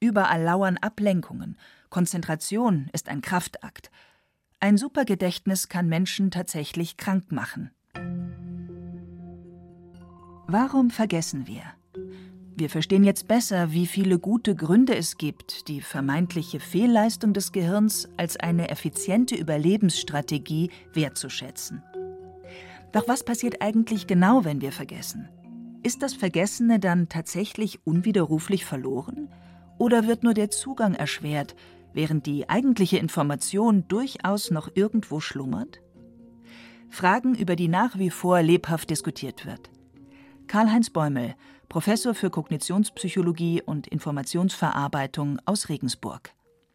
Überall 0.00 0.42
lauern 0.42 0.78
Ablenkungen, 0.78 1.56
Konzentration 1.88 2.88
ist 2.92 3.08
ein 3.08 3.22
Kraftakt. 3.22 3.92
Ein 4.58 4.78
Supergedächtnis 4.78 5.68
kann 5.68 5.88
Menschen 5.88 6.32
tatsächlich 6.32 6.96
krank 6.96 7.30
machen. 7.30 7.70
Warum 10.48 10.90
vergessen 10.90 11.46
wir? 11.46 11.62
Wir 12.62 12.70
verstehen 12.70 13.02
jetzt 13.02 13.26
besser, 13.26 13.72
wie 13.72 13.88
viele 13.88 14.20
gute 14.20 14.54
Gründe 14.54 14.94
es 14.94 15.18
gibt, 15.18 15.66
die 15.66 15.80
vermeintliche 15.80 16.60
Fehlleistung 16.60 17.32
des 17.32 17.50
Gehirns 17.50 18.08
als 18.16 18.36
eine 18.36 18.70
effiziente 18.70 19.34
Überlebensstrategie 19.34 20.70
wertzuschätzen. 20.92 21.82
Doch 22.92 23.08
was 23.08 23.24
passiert 23.24 23.60
eigentlich 23.62 24.06
genau, 24.06 24.44
wenn 24.44 24.60
wir 24.60 24.70
vergessen? 24.70 25.28
Ist 25.82 26.02
das 26.02 26.14
Vergessene 26.14 26.78
dann 26.78 27.08
tatsächlich 27.08 27.84
unwiderruflich 27.84 28.64
verloren? 28.64 29.28
Oder 29.78 30.06
wird 30.06 30.22
nur 30.22 30.32
der 30.32 30.50
Zugang 30.50 30.94
erschwert, 30.94 31.56
während 31.92 32.26
die 32.26 32.48
eigentliche 32.48 32.98
Information 32.98 33.88
durchaus 33.88 34.52
noch 34.52 34.70
irgendwo 34.72 35.18
schlummert? 35.18 35.80
Fragen, 36.90 37.34
über 37.34 37.56
die 37.56 37.66
nach 37.66 37.98
wie 37.98 38.10
vor 38.10 38.40
lebhaft 38.40 38.88
diskutiert 38.88 39.46
wird. 39.46 39.68
Karl-Heinz 40.46 40.90
Bäumel, 40.90 41.34
Professor 41.72 42.14
für 42.14 42.28
Kognitionspsychologie 42.28 43.62
und 43.62 43.86
Informationsverarbeitung 43.86 45.40
aus 45.46 45.70
Regensburg. 45.70 46.34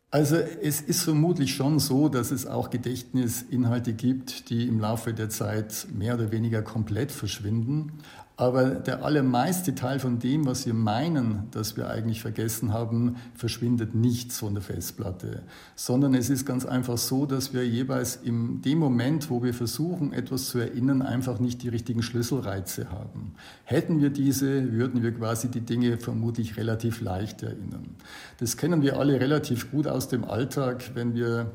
Also 0.09 0.37
es 0.37 0.81
ist 0.81 1.03
vermutlich 1.03 1.53
schon 1.53 1.77
so, 1.77 2.09
dass 2.09 2.31
es 2.31 2.47
auch 2.47 2.71
Gedächtnisinhalte 2.71 3.93
gibt, 3.93 4.49
die 4.49 4.67
im 4.67 4.79
Laufe 4.79 5.13
der 5.13 5.29
Zeit 5.29 5.85
mehr 5.93 6.15
oder 6.15 6.31
weniger 6.31 6.63
komplett 6.63 7.11
verschwinden. 7.11 7.99
Aber 8.39 8.65
der 8.65 9.03
allermeiste 9.03 9.73
Teil 9.73 9.99
von 9.99 10.19
dem, 10.19 10.45
was 10.45 10.67
wir 10.67 10.75
meinen, 10.75 11.47
dass 11.49 11.75
wir 11.75 11.89
eigentlich 11.89 12.21
vergessen 12.21 12.71
haben, 12.71 13.15
verschwindet 13.33 13.95
nicht 13.95 14.31
von 14.31 14.53
der 14.53 14.61
Festplatte, 14.61 15.41
sondern 15.75 16.13
es 16.13 16.29
ist 16.29 16.45
ganz 16.45 16.63
einfach 16.63 16.99
so, 16.99 17.25
dass 17.25 17.51
wir 17.51 17.67
jeweils 17.67 18.15
in 18.15 18.61
dem 18.61 18.77
Moment, 18.77 19.31
wo 19.31 19.41
wir 19.41 19.55
versuchen, 19.55 20.13
etwas 20.13 20.49
zu 20.49 20.59
erinnern, 20.59 21.01
einfach 21.01 21.39
nicht 21.39 21.63
die 21.63 21.69
richtigen 21.69 22.03
Schlüsselreize 22.03 22.91
haben. 22.91 23.33
Hätten 23.63 24.01
wir 24.01 24.11
diese, 24.11 24.71
würden 24.71 25.01
wir 25.01 25.13
quasi 25.13 25.49
die 25.49 25.61
Dinge 25.61 25.97
vermutlich 25.97 26.57
relativ 26.57 27.01
leicht 27.01 27.41
erinnern. 27.41 27.95
Das 28.37 28.55
kennen 28.55 28.83
wir 28.83 28.99
alle 28.99 29.19
relativ 29.19 29.71
gut 29.71 29.87
aus 29.87 30.09
dem 30.09 30.23
Alltag, 30.23 30.91
wenn 30.93 31.15
wir 31.15 31.53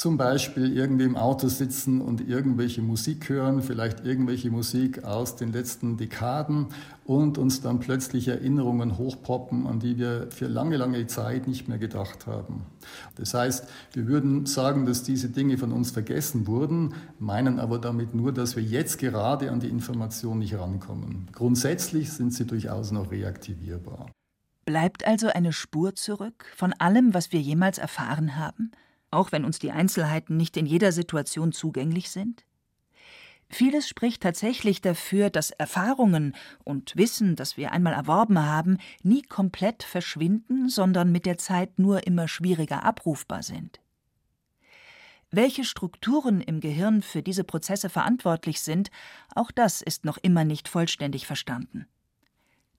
zum 0.00 0.16
Beispiel 0.16 0.74
irgendwie 0.74 1.04
im 1.04 1.14
Auto 1.14 1.48
sitzen 1.48 2.00
und 2.00 2.26
irgendwelche 2.26 2.80
Musik 2.80 3.28
hören, 3.28 3.60
vielleicht 3.60 4.02
irgendwelche 4.02 4.50
Musik 4.50 5.04
aus 5.04 5.36
den 5.36 5.52
letzten 5.52 5.98
Dekaden 5.98 6.68
und 7.04 7.36
uns 7.36 7.60
dann 7.60 7.80
plötzlich 7.80 8.28
Erinnerungen 8.28 8.96
hochpoppen, 8.96 9.66
an 9.66 9.78
die 9.78 9.98
wir 9.98 10.28
für 10.30 10.46
lange, 10.46 10.78
lange 10.78 11.06
Zeit 11.06 11.46
nicht 11.46 11.68
mehr 11.68 11.76
gedacht 11.76 12.26
haben. 12.26 12.64
Das 13.16 13.34
heißt, 13.34 13.68
wir 13.92 14.06
würden 14.06 14.46
sagen, 14.46 14.86
dass 14.86 15.02
diese 15.02 15.28
Dinge 15.28 15.58
von 15.58 15.70
uns 15.70 15.90
vergessen 15.90 16.46
wurden, 16.46 16.94
meinen 17.18 17.58
aber 17.58 17.78
damit 17.78 18.14
nur, 18.14 18.32
dass 18.32 18.56
wir 18.56 18.62
jetzt 18.62 18.96
gerade 18.96 19.50
an 19.50 19.60
die 19.60 19.68
Information 19.68 20.38
nicht 20.38 20.54
rankommen. 20.54 21.28
Grundsätzlich 21.32 22.10
sind 22.10 22.32
sie 22.32 22.46
durchaus 22.46 22.90
noch 22.90 23.10
reaktivierbar. 23.10 24.06
Bleibt 24.64 25.06
also 25.06 25.26
eine 25.26 25.52
Spur 25.52 25.94
zurück 25.94 26.46
von 26.56 26.72
allem, 26.72 27.12
was 27.12 27.32
wir 27.32 27.40
jemals 27.42 27.76
erfahren 27.76 28.38
haben? 28.38 28.70
Auch 29.10 29.32
wenn 29.32 29.44
uns 29.44 29.58
die 29.58 29.72
Einzelheiten 29.72 30.36
nicht 30.36 30.56
in 30.56 30.66
jeder 30.66 30.92
Situation 30.92 31.52
zugänglich 31.52 32.10
sind? 32.10 32.44
Vieles 33.52 33.88
spricht 33.88 34.22
tatsächlich 34.22 34.80
dafür, 34.80 35.28
dass 35.28 35.50
Erfahrungen 35.50 36.36
und 36.62 36.96
Wissen, 36.96 37.34
das 37.34 37.56
wir 37.56 37.72
einmal 37.72 37.94
erworben 37.94 38.38
haben, 38.38 38.78
nie 39.02 39.22
komplett 39.22 39.82
verschwinden, 39.82 40.68
sondern 40.68 41.10
mit 41.10 41.26
der 41.26 41.36
Zeit 41.36 41.78
nur 41.78 42.06
immer 42.06 42.28
schwieriger 42.28 42.84
abrufbar 42.84 43.42
sind. 43.42 43.80
Welche 45.32 45.64
Strukturen 45.64 46.40
im 46.40 46.60
Gehirn 46.60 47.02
für 47.02 47.22
diese 47.22 47.42
Prozesse 47.44 47.88
verantwortlich 47.88 48.60
sind, 48.62 48.90
auch 49.34 49.50
das 49.50 49.82
ist 49.82 50.04
noch 50.04 50.18
immer 50.18 50.44
nicht 50.44 50.68
vollständig 50.68 51.26
verstanden. 51.26 51.86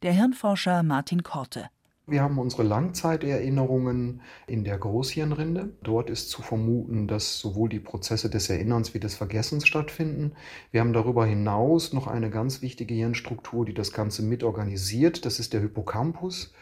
Der 0.04 0.14
Hirnforscher 0.14 0.84
Martin 0.84 1.24
Korte 1.24 1.70
wir 2.08 2.22
haben 2.22 2.40
unsere 2.40 2.64
Langzeiterinnerungen 2.64 4.22
in 4.48 4.64
der 4.64 4.78
Großhirnrinde. 4.78 5.70
Dort 5.84 6.10
ist 6.10 6.30
zu 6.30 6.42
vermuten, 6.42 7.08
dass 7.08 7.40
sowohl 7.40 7.70
die 7.70 7.80
Prozesse 7.80 8.30
des 8.30 8.50
Erinnerns 8.50 8.94
wie 8.94 9.00
des 9.00 9.16
Vergessens 9.16 9.68
stattfinden. 9.68 10.34
Wir 10.72 10.82
haben 10.82 10.94
darüber 10.94 11.26
hinaus 11.26 11.94
noch 11.94 12.08
eine 12.08 12.30
ganz 12.30 12.62
wichtige 12.62 12.96
Hirnstruktur, 12.96 13.66
die 13.66 13.74
das 13.74 13.94
Ganze 13.94 14.24
mitorganisiert. 14.24 15.26
Das 15.26 15.40
ist 15.40 15.54
der 15.54 15.62
Hippocampus. 15.62 16.54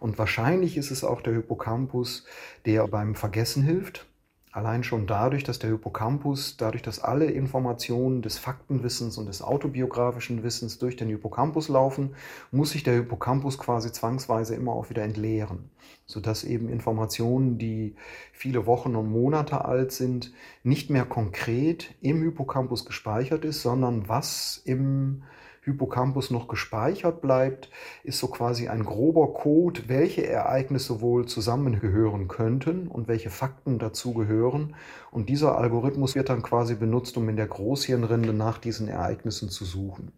Und 0.00 0.18
wahrscheinlich 0.18 0.76
ist 0.76 0.90
es 0.90 1.04
auch 1.04 1.22
der 1.22 1.34
Hippocampus, 1.34 2.24
der 2.66 2.86
beim 2.88 3.14
Vergessen 3.14 3.62
hilft. 3.62 4.09
Allein 4.52 4.82
schon 4.82 5.06
dadurch, 5.06 5.44
dass 5.44 5.60
der 5.60 5.70
Hippocampus, 5.70 6.56
dadurch, 6.56 6.82
dass 6.82 6.98
alle 6.98 7.26
Informationen 7.26 8.20
des 8.20 8.36
Faktenwissens 8.36 9.16
und 9.16 9.26
des 9.26 9.42
autobiografischen 9.42 10.42
Wissens 10.42 10.78
durch 10.78 10.96
den 10.96 11.08
Hippocampus 11.08 11.68
laufen, 11.68 12.16
muss 12.50 12.70
sich 12.70 12.82
der 12.82 12.94
Hippocampus 12.94 13.58
quasi 13.58 13.92
zwangsweise 13.92 14.56
immer 14.56 14.72
auch 14.72 14.90
wieder 14.90 15.04
entleeren, 15.04 15.70
sodass 16.04 16.42
eben 16.42 16.68
Informationen, 16.68 17.58
die 17.58 17.94
viele 18.32 18.66
Wochen 18.66 18.96
und 18.96 19.08
Monate 19.08 19.64
alt 19.64 19.92
sind, 19.92 20.32
nicht 20.64 20.90
mehr 20.90 21.04
konkret 21.04 21.94
im 22.00 22.20
Hippocampus 22.20 22.84
gespeichert 22.84 23.44
ist, 23.44 23.62
sondern 23.62 24.08
was 24.08 24.60
im 24.64 25.22
Hippocampus 25.62 26.30
noch 26.30 26.48
gespeichert 26.48 27.20
bleibt, 27.20 27.70
ist 28.02 28.18
so 28.18 28.28
quasi 28.28 28.68
ein 28.68 28.82
grober 28.82 29.34
Code, 29.34 29.82
welche 29.88 30.26
Ereignisse 30.26 31.02
wohl 31.02 31.26
zusammengehören 31.26 32.28
könnten 32.28 32.88
und 32.88 33.08
welche 33.08 33.28
Fakten 33.28 33.78
dazu 33.78 34.14
gehören. 34.14 34.74
Und 35.10 35.28
dieser 35.28 35.58
Algorithmus 35.58 36.14
wird 36.14 36.30
dann 36.30 36.42
quasi 36.42 36.76
benutzt, 36.76 37.16
um 37.18 37.28
in 37.28 37.36
der 37.36 37.46
Großhirnrinde 37.46 38.32
nach 38.32 38.56
diesen 38.56 38.88
Ereignissen 38.88 39.50
zu 39.50 39.66
suchen. 39.66 40.12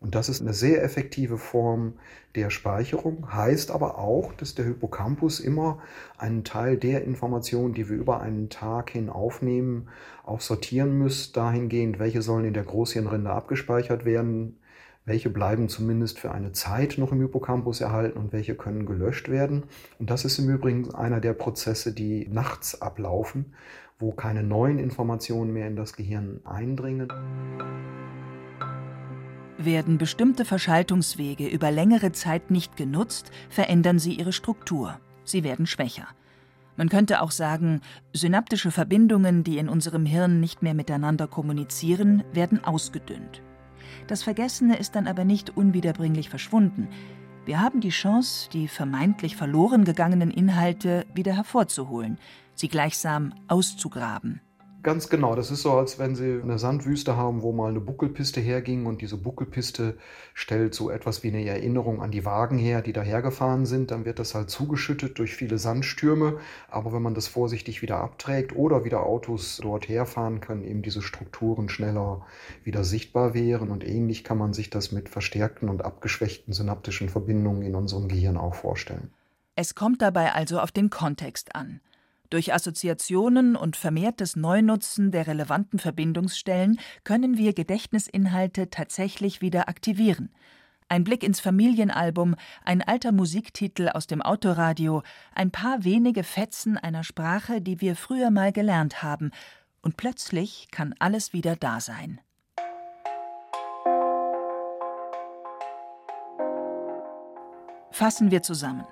Und 0.00 0.14
das 0.14 0.28
ist 0.28 0.40
eine 0.42 0.52
sehr 0.52 0.82
effektive 0.82 1.38
Form 1.38 1.94
der 2.34 2.50
Speicherung, 2.50 3.32
heißt 3.32 3.70
aber 3.70 3.98
auch, 3.98 4.32
dass 4.34 4.54
der 4.54 4.66
Hippocampus 4.66 5.40
immer 5.40 5.78
einen 6.18 6.44
Teil 6.44 6.76
der 6.76 7.04
Informationen, 7.04 7.72
die 7.72 7.88
wir 7.88 7.96
über 7.96 8.20
einen 8.20 8.50
Tag 8.50 8.90
hin 8.90 9.08
aufnehmen, 9.08 9.88
auch 10.24 10.40
sortieren 10.40 10.98
muss, 10.98 11.32
dahingehend, 11.32 11.98
welche 11.98 12.20
sollen 12.20 12.44
in 12.44 12.54
der 12.54 12.64
Großhirnrinde 12.64 13.30
abgespeichert 13.30 14.04
werden, 14.04 14.58
welche 15.06 15.30
bleiben 15.30 15.68
zumindest 15.68 16.18
für 16.18 16.32
eine 16.32 16.52
Zeit 16.52 16.98
noch 16.98 17.12
im 17.12 17.20
Hippocampus 17.20 17.80
erhalten 17.80 18.18
und 18.18 18.32
welche 18.32 18.56
können 18.56 18.84
gelöscht 18.86 19.28
werden. 19.28 19.62
Und 19.98 20.10
das 20.10 20.24
ist 20.24 20.38
im 20.38 20.50
Übrigen 20.50 20.92
einer 20.94 21.20
der 21.20 21.32
Prozesse, 21.32 21.92
die 21.92 22.28
nachts 22.28 22.82
ablaufen, 22.82 23.54
wo 24.00 24.10
keine 24.12 24.42
neuen 24.42 24.78
Informationen 24.78 25.52
mehr 25.52 25.68
in 25.68 25.76
das 25.76 25.94
Gehirn 25.94 26.40
eindringen. 26.44 27.08
Werden 29.58 29.96
bestimmte 29.96 30.44
Verschaltungswege 30.44 31.46
über 31.46 31.70
längere 31.70 32.12
Zeit 32.12 32.50
nicht 32.50 32.76
genutzt, 32.76 33.30
verändern 33.48 33.98
sie 33.98 34.14
ihre 34.14 34.32
Struktur. 34.32 35.00
Sie 35.24 35.44
werden 35.44 35.66
schwächer. 35.66 36.08
Man 36.76 36.88
könnte 36.90 37.22
auch 37.22 37.30
sagen, 37.30 37.80
synaptische 38.12 38.70
Verbindungen, 38.70 39.44
die 39.44 39.56
in 39.56 39.68
unserem 39.68 40.04
Hirn 40.04 40.40
nicht 40.40 40.62
mehr 40.62 40.74
miteinander 40.74 41.26
kommunizieren, 41.26 42.22
werden 42.34 42.62
ausgedünnt. 42.64 43.40
Das 44.06 44.22
Vergessene 44.22 44.76
ist 44.76 44.94
dann 44.94 45.06
aber 45.06 45.24
nicht 45.24 45.56
unwiederbringlich 45.56 46.28
verschwunden. 46.28 46.88
Wir 47.44 47.60
haben 47.60 47.80
die 47.80 47.90
Chance, 47.90 48.48
die 48.50 48.68
vermeintlich 48.68 49.36
verloren 49.36 49.84
gegangenen 49.84 50.30
Inhalte 50.30 51.06
wieder 51.14 51.34
hervorzuholen, 51.34 52.18
sie 52.54 52.68
gleichsam 52.68 53.34
auszugraben. 53.48 54.40
Ganz 54.86 55.08
genau. 55.08 55.34
Das 55.34 55.50
ist 55.50 55.62
so, 55.62 55.72
als 55.72 55.98
wenn 55.98 56.14
Sie 56.14 56.40
eine 56.40 56.60
Sandwüste 56.60 57.16
haben, 57.16 57.42
wo 57.42 57.50
mal 57.50 57.70
eine 57.70 57.80
Buckelpiste 57.80 58.40
herging 58.40 58.86
und 58.86 59.02
diese 59.02 59.16
Buckelpiste 59.16 59.98
stellt 60.32 60.76
so 60.76 60.90
etwas 60.90 61.24
wie 61.24 61.28
eine 61.30 61.44
Erinnerung 61.44 62.00
an 62.00 62.12
die 62.12 62.24
Wagen 62.24 62.56
her, 62.56 62.82
die 62.82 62.92
dahergefahren 62.92 63.66
sind. 63.66 63.90
Dann 63.90 64.04
wird 64.04 64.20
das 64.20 64.36
halt 64.36 64.48
zugeschüttet 64.48 65.18
durch 65.18 65.34
viele 65.34 65.58
Sandstürme. 65.58 66.38
Aber 66.68 66.92
wenn 66.92 67.02
man 67.02 67.14
das 67.14 67.26
vorsichtig 67.26 67.82
wieder 67.82 67.98
abträgt 67.98 68.54
oder 68.54 68.84
wieder 68.84 69.02
Autos 69.02 69.58
dort 69.60 69.88
herfahren, 69.88 70.40
können 70.40 70.62
eben 70.62 70.82
diese 70.82 71.02
Strukturen 71.02 71.68
schneller 71.68 72.24
wieder 72.62 72.84
sichtbar 72.84 73.34
werden. 73.34 73.70
Und 73.70 73.84
ähnlich 73.84 74.22
kann 74.22 74.38
man 74.38 74.52
sich 74.52 74.70
das 74.70 74.92
mit 74.92 75.08
verstärkten 75.08 75.68
und 75.68 75.84
abgeschwächten 75.84 76.54
synaptischen 76.54 77.08
Verbindungen 77.08 77.62
in 77.62 77.74
unserem 77.74 78.06
Gehirn 78.06 78.36
auch 78.36 78.54
vorstellen. 78.54 79.10
Es 79.56 79.74
kommt 79.74 80.00
dabei 80.00 80.32
also 80.32 80.60
auf 80.60 80.70
den 80.70 80.90
Kontext 80.90 81.56
an. 81.56 81.80
Durch 82.30 82.52
Assoziationen 82.52 83.54
und 83.56 83.76
vermehrtes 83.76 84.36
Neunutzen 84.36 85.10
der 85.10 85.26
relevanten 85.26 85.78
Verbindungsstellen 85.78 86.78
können 87.04 87.38
wir 87.38 87.52
Gedächtnisinhalte 87.52 88.70
tatsächlich 88.70 89.40
wieder 89.40 89.68
aktivieren. 89.68 90.30
Ein 90.88 91.04
Blick 91.04 91.24
ins 91.24 91.40
Familienalbum, 91.40 92.36
ein 92.64 92.82
alter 92.82 93.10
Musiktitel 93.12 93.88
aus 93.88 94.06
dem 94.06 94.22
Autoradio, 94.22 95.02
ein 95.34 95.50
paar 95.50 95.84
wenige 95.84 96.22
Fetzen 96.22 96.78
einer 96.78 97.02
Sprache, 97.02 97.60
die 97.60 97.80
wir 97.80 97.96
früher 97.96 98.30
mal 98.30 98.52
gelernt 98.52 99.02
haben, 99.02 99.30
und 99.82 99.96
plötzlich 99.96 100.68
kann 100.70 100.94
alles 100.98 101.32
wieder 101.32 101.54
da 101.54 101.80
sein. 101.80 102.20
Fassen 107.90 108.30
wir 108.30 108.42
zusammen. 108.42 108.84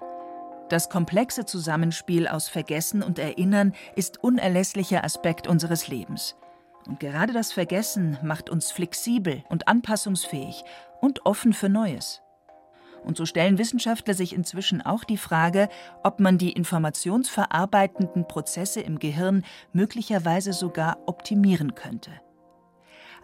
Das 0.75 0.89
komplexe 0.89 1.45
Zusammenspiel 1.45 2.27
aus 2.27 2.49
Vergessen 2.49 3.05
und 3.05 3.21
Erinnern 3.21 3.75
ist 3.95 4.25
unerlässlicher 4.25 5.05
Aspekt 5.05 5.47
unseres 5.47 5.87
Lebens. 5.87 6.35
Und 6.89 6.99
gerade 6.99 7.33
das 7.33 7.53
Vergessen 7.53 8.19
macht 8.25 8.51
uns 8.51 8.73
flexibel 8.73 9.45
und 9.49 9.69
anpassungsfähig 9.69 10.65
und 11.01 11.27
offen 11.27 11.53
für 11.53 11.69
Neues. 11.69 12.23
Und 13.05 13.17
so 13.17 13.25
stellen 13.25 13.57
Wissenschaftler 13.57 14.15
sich 14.15 14.33
inzwischen 14.33 14.83
auch 14.83 15.05
die 15.05 15.17
Frage, 15.17 15.69
ob 16.03 16.19
man 16.19 16.39
die 16.39 16.51
informationsverarbeitenden 16.51 18.27
Prozesse 18.27 18.81
im 18.81 18.99
Gehirn 18.99 19.45
möglicherweise 19.73 20.53
sogar 20.53 20.99
optimieren 21.07 21.77
könnte. 21.77 22.11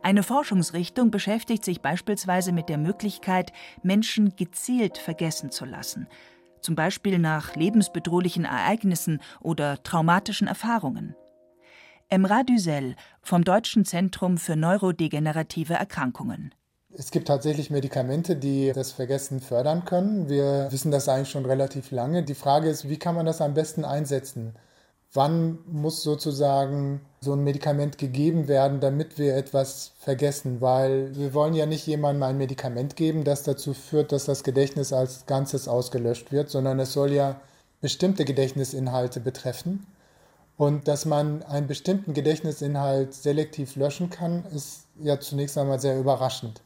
Eine 0.03 0.23
Forschungsrichtung 0.23 1.11
beschäftigt 1.11 1.65
sich 1.65 1.83
beispielsweise 1.83 2.53
mit 2.53 2.69
der 2.69 2.79
Möglichkeit, 2.79 3.53
Menschen 3.83 4.37
gezielt 4.37 4.99
vergessen 4.99 5.51
zu 5.51 5.65
lassen, 5.65 6.07
zum 6.61 6.75
Beispiel 6.75 7.19
nach 7.19 7.57
lebensbedrohlichen 7.57 8.45
Ereignissen 8.45 9.21
oder 9.41 9.83
traumatischen 9.83 10.47
Erfahrungen. 10.47 11.15
Emra 12.09 12.43
Düsel 12.43 12.97
vom 13.23 13.45
Deutschen 13.45 13.85
Zentrum 13.85 14.39
für 14.39 14.57
neurodegenerative 14.57 15.75
Erkrankungen. 15.75 16.55
Es 16.93 17.13
gibt 17.13 17.29
tatsächlich 17.29 17.71
Medikamente, 17.71 18.35
die 18.35 18.73
das 18.75 18.91
Vergessen 18.91 19.41
fördern 19.41 19.85
können. 19.85 20.29
Wir 20.29 20.67
wissen 20.71 20.91
das 20.91 21.09
eigentlich 21.09 21.31
schon 21.31 21.47
relativ 21.47 21.93
lange. 21.93 22.25
Die 22.25 22.35
Frage 22.35 22.69
ist, 22.69 22.89
wie 22.89 22.99
kann 22.99 23.15
man 23.15 23.27
das 23.27 23.41
am 23.41 23.55
besten 23.55 23.85
einsetzen? 23.85 24.55
wann 25.13 25.59
muss 25.67 26.03
sozusagen 26.03 27.01
so 27.23 27.35
ein 27.35 27.45
Medikament 27.45 27.99
gegeben 27.99 28.49
werden, 28.49 28.81
damit 28.81 29.19
wir 29.19 29.37
etwas 29.37 29.93
vergessen, 29.99 30.63
weil 30.63 31.15
wir 31.15 31.35
wollen 31.35 31.53
ja 31.53 31.67
nicht 31.67 31.87
jemandem 31.87 32.23
ein 32.23 32.39
Medikament 32.39 32.97
geben, 32.97 33.25
das 33.25 33.43
dazu 33.43 33.75
führt, 33.75 34.13
dass 34.13 34.25
das 34.25 34.43
Gedächtnis 34.43 34.95
als 34.95 35.27
Ganzes 35.27 35.69
ausgelöscht 35.69 36.33
wird, 36.33 36.49
sondern 36.49 36.81
es 36.81 36.95
soll 36.95 37.13
ja 37.13 37.39
bestimmte 37.83 38.25
Gedächtnisinhalte 38.25 39.21
betreffen. 39.21 39.87
Und 40.57 40.89
dass 40.89 41.05
man 41.05 41.43
einen 41.43 41.67
bestimmten 41.67 42.15
Gedächtnisinhalt 42.15 43.13
selektiv 43.13 43.77
löschen 43.77 44.09
kann, 44.09 44.45
ist 44.55 44.87
ja 44.99 45.21
zunächst 45.21 45.59
einmal 45.59 45.79
sehr 45.79 45.99
überraschend. 45.99 46.63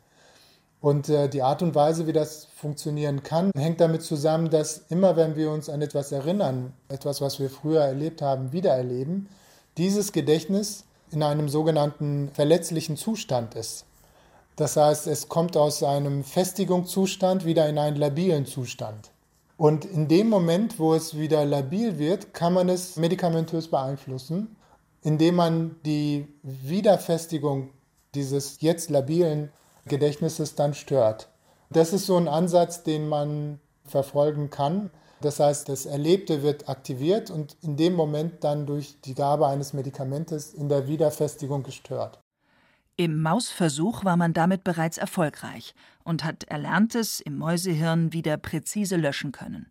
Und 0.81 1.09
äh, 1.09 1.29
die 1.29 1.43
Art 1.43 1.63
und 1.63 1.75
Weise, 1.75 2.07
wie 2.07 2.13
das 2.13 2.45
funktionieren 2.45 3.25
kann, 3.25 3.51
hängt 3.57 3.81
damit 3.81 4.03
zusammen, 4.03 4.51
dass 4.51 4.85
immer 4.89 5.17
wenn 5.17 5.35
wir 5.35 5.51
uns 5.51 5.69
an 5.69 5.83
etwas 5.83 6.13
erinnern, 6.13 6.75
etwas, 6.89 7.21
was 7.21 7.41
wir 7.41 7.51
früher 7.51 7.81
erlebt 7.81 8.23
haben, 8.23 8.53
wiedererleben, 8.53 9.29
dieses 9.77 10.13
Gedächtnis 10.13 10.85
in 11.11 11.23
einem 11.23 11.49
sogenannten 11.49 12.31
verletzlichen 12.33 12.97
Zustand 12.97 13.55
ist. 13.55 13.85
Das 14.57 14.77
heißt, 14.77 15.07
es 15.07 15.29
kommt 15.29 15.57
aus 15.57 15.83
einem 15.83 16.23
Festigungszustand 16.23 17.45
wieder 17.45 17.69
in 17.69 17.79
einen 17.79 17.97
labilen 17.97 18.47
Zustand. 18.47 19.11
Und 19.57 19.85
in 19.85 20.09
dem 20.09 20.29
Moment, 20.29 20.79
wo 20.79 20.95
es 20.95 21.17
wieder 21.17 21.45
labil 21.45 21.99
wird, 21.99 22.35
kann 22.35 22.53
man 22.53 22.69
es 22.69 22.97
medikamentös 22.97 23.69
beeinflussen, 23.69 24.57
indem 25.03 25.37
man 25.37 25.77
die 25.85 26.27
Wiederfestigung 26.43 27.71
dieses 28.15 28.61
jetzt 28.61 28.91
labilen 28.91 29.51
Gedächtnisses 29.87 30.55
dann 30.55 30.75
stört. 30.75 31.29
Das 31.71 31.93
ist 31.93 32.07
so 32.07 32.17
ein 32.17 32.29
Ansatz, 32.29 32.83
den 32.83 33.09
man 33.09 33.61
verfolgen 33.85 34.51
kann. 34.51 34.91
Das 35.21 35.41
heißt, 35.41 35.69
das 35.69 35.87
Erlebte 35.87 36.43
wird 36.43 36.69
aktiviert 36.69 37.31
und 37.31 37.57
in 37.63 37.77
dem 37.77 37.95
Moment 37.95 38.45
dann 38.45 38.67
durch 38.67 39.01
die 39.03 39.15
Gabe 39.15 39.47
eines 39.47 39.73
Medikamentes 39.73 40.53
in 40.53 40.69
der 40.69 40.87
Wiederfestigung 40.87 41.63
gestört. 41.63 42.21
Im 42.97 43.23
Mausversuch 43.23 44.05
war 44.05 44.17
man 44.17 44.35
damit 44.35 44.63
bereits 44.63 44.99
erfolgreich 44.99 45.75
und 46.05 46.23
hat 46.23 46.45
Erlerntes 46.45 47.21
im 47.21 47.39
Mäusehirn 47.39 48.13
wieder 48.13 48.37
präzise 48.37 48.97
löschen 48.97 49.33
können. 49.33 49.67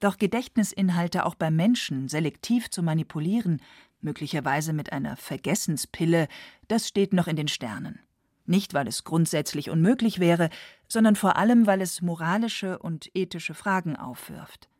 Doch 0.00 0.18
Gedächtnisinhalte 0.18 1.24
auch 1.24 1.34
bei 1.34 1.50
Menschen 1.50 2.08
selektiv 2.08 2.70
zu 2.70 2.82
manipulieren, 2.82 3.62
möglicherweise 4.00 4.72
mit 4.72 4.92
einer 4.92 5.16
Vergessenspille, 5.16 6.28
das 6.68 6.86
steht 6.86 7.12
noch 7.12 7.26
in 7.26 7.36
den 7.36 7.48
Sternen. 7.48 7.98
Nicht, 8.48 8.72
weil 8.72 8.88
es 8.88 9.04
grundsätzlich 9.04 9.68
unmöglich 9.68 10.20
wäre, 10.20 10.48
sondern 10.88 11.16
vor 11.16 11.36
allem, 11.36 11.66
weil 11.66 11.82
es 11.82 12.00
moralische 12.00 12.78
und 12.78 13.14
ethische 13.14 13.52
Fragen 13.52 13.94
aufwirft. 13.94 14.70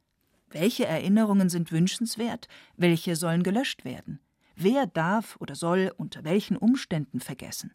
Welche 0.49 0.87
Erinnerungen 0.87 1.51
sind 1.51 1.71
wünschenswert? 1.71 2.49
Welche 2.79 3.15
sollen 3.15 3.43
gelöscht 3.43 3.85
werden? 3.85 4.21
Wer 4.57 4.87
darf 4.87 5.37
oder 5.39 5.55
soll 5.55 5.93
unter 5.99 6.25
welchen 6.25 6.57
Umständen 6.57 7.21
vergessen? 7.21 7.75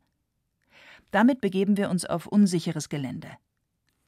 Damit 1.11 1.41
begeben 1.41 1.77
wir 1.77 1.91
uns 1.91 2.05
auf 2.05 2.25
unsicheres 2.25 2.89
Gelände. 2.89 3.29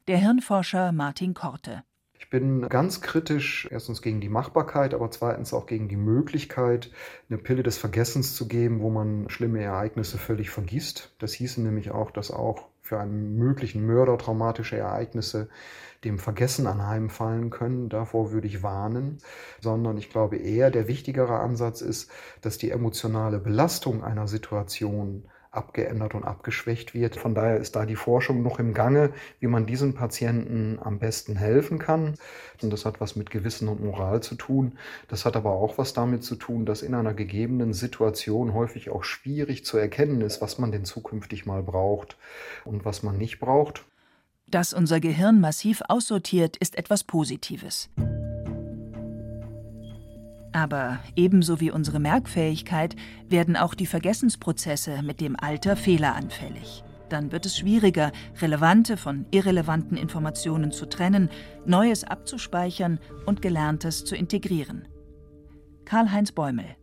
Der 0.07 0.17
Hirnforscher 0.17 0.91
Martin 0.91 1.35
Korte. 1.35 1.83
Ich 2.25 2.31
bin 2.31 2.67
ganz 2.69 3.01
kritisch, 3.01 3.67
erstens 3.69 4.01
gegen 4.01 4.19
die 4.19 4.29
Machbarkeit, 4.29 4.95
aber 4.95 5.11
zweitens 5.11 5.53
auch 5.53 5.67
gegen 5.67 5.87
die 5.87 5.95
Möglichkeit, 5.95 6.89
eine 7.29 7.37
Pille 7.37 7.61
des 7.61 7.77
Vergessens 7.77 8.35
zu 8.35 8.47
geben, 8.47 8.79
wo 8.79 8.89
man 8.89 9.29
schlimme 9.29 9.61
Ereignisse 9.61 10.17
völlig 10.17 10.49
vergisst. 10.49 11.13
Das 11.19 11.33
hieße 11.33 11.61
nämlich 11.61 11.91
auch, 11.91 12.09
dass 12.09 12.31
auch 12.31 12.69
für 12.81 12.99
einen 12.99 13.37
möglichen 13.37 13.85
Mörder 13.85 14.17
traumatische 14.17 14.75
Ereignisse 14.75 15.49
dem 16.03 16.17
Vergessen 16.17 16.65
anheimfallen 16.65 17.51
können. 17.51 17.89
Davor 17.89 18.31
würde 18.31 18.47
ich 18.47 18.63
warnen, 18.63 19.19
sondern 19.61 19.95
ich 19.99 20.09
glaube 20.09 20.37
eher 20.37 20.71
der 20.71 20.87
wichtigere 20.87 21.37
Ansatz 21.39 21.81
ist, 21.81 22.09
dass 22.41 22.57
die 22.57 22.71
emotionale 22.71 23.37
Belastung 23.37 24.03
einer 24.03 24.27
Situation 24.27 25.25
abgeändert 25.55 26.15
und 26.15 26.23
abgeschwächt 26.23 26.93
wird. 26.93 27.15
Von 27.15 27.35
daher 27.35 27.57
ist 27.57 27.75
da 27.75 27.85
die 27.85 27.95
Forschung 27.95 28.43
noch 28.43 28.59
im 28.59 28.73
Gange, 28.73 29.11
wie 29.39 29.47
man 29.47 29.65
diesen 29.65 29.93
Patienten 29.93 30.79
am 30.81 30.99
besten 30.99 31.35
helfen 31.35 31.79
kann. 31.79 32.15
Und 32.61 32.71
das 32.71 32.85
hat 32.85 33.01
was 33.01 33.15
mit 33.15 33.29
Gewissen 33.29 33.67
und 33.67 33.83
Moral 33.83 34.21
zu 34.21 34.35
tun. 34.35 34.77
Das 35.07 35.25
hat 35.25 35.35
aber 35.35 35.51
auch 35.51 35.77
was 35.77 35.93
damit 35.93 36.23
zu 36.23 36.35
tun, 36.35 36.65
dass 36.65 36.81
in 36.81 36.93
einer 36.93 37.13
gegebenen 37.13 37.73
Situation 37.73 38.53
häufig 38.53 38.89
auch 38.89 39.03
schwierig 39.03 39.65
zu 39.65 39.77
erkennen 39.77 40.21
ist, 40.21 40.41
was 40.41 40.57
man 40.57 40.71
denn 40.71 40.85
zukünftig 40.85 41.45
mal 41.45 41.63
braucht 41.63 42.17
und 42.63 42.85
was 42.85 43.03
man 43.03 43.17
nicht 43.17 43.39
braucht. 43.39 43.85
Dass 44.47 44.73
unser 44.73 44.99
Gehirn 44.99 45.41
massiv 45.41 45.81
aussortiert, 45.87 46.55
ist 46.57 46.77
etwas 46.77 47.03
Positives. 47.03 47.89
Aber 50.55 50.99
ebenso 51.17 51.59
wie 51.59 51.69
unsere 51.69 51.99
Merkfähigkeit 51.99 52.95
werden 53.27 53.57
auch 53.57 53.73
die 53.73 53.85
Vergessensprozesse 53.85 55.03
mit 55.03 55.19
dem 55.19 55.35
Alter 55.37 55.75
fehleranfällig. 55.75 56.85
Dann 57.09 57.33
wird 57.33 57.45
es 57.45 57.57
schwieriger, 57.57 58.13
relevante 58.39 58.95
von 58.95 59.25
irrelevanten 59.31 59.97
Informationen 59.97 60.71
zu 60.71 60.85
trennen, 60.85 61.29
Neues 61.65 62.05
abzuspeichern 62.05 62.99
und 63.25 63.41
Gelerntes 63.41 64.05
zu 64.05 64.15
integrieren. 64.15 64.87
Karl-Heinz 65.83 66.31
Bäumel 66.31 66.77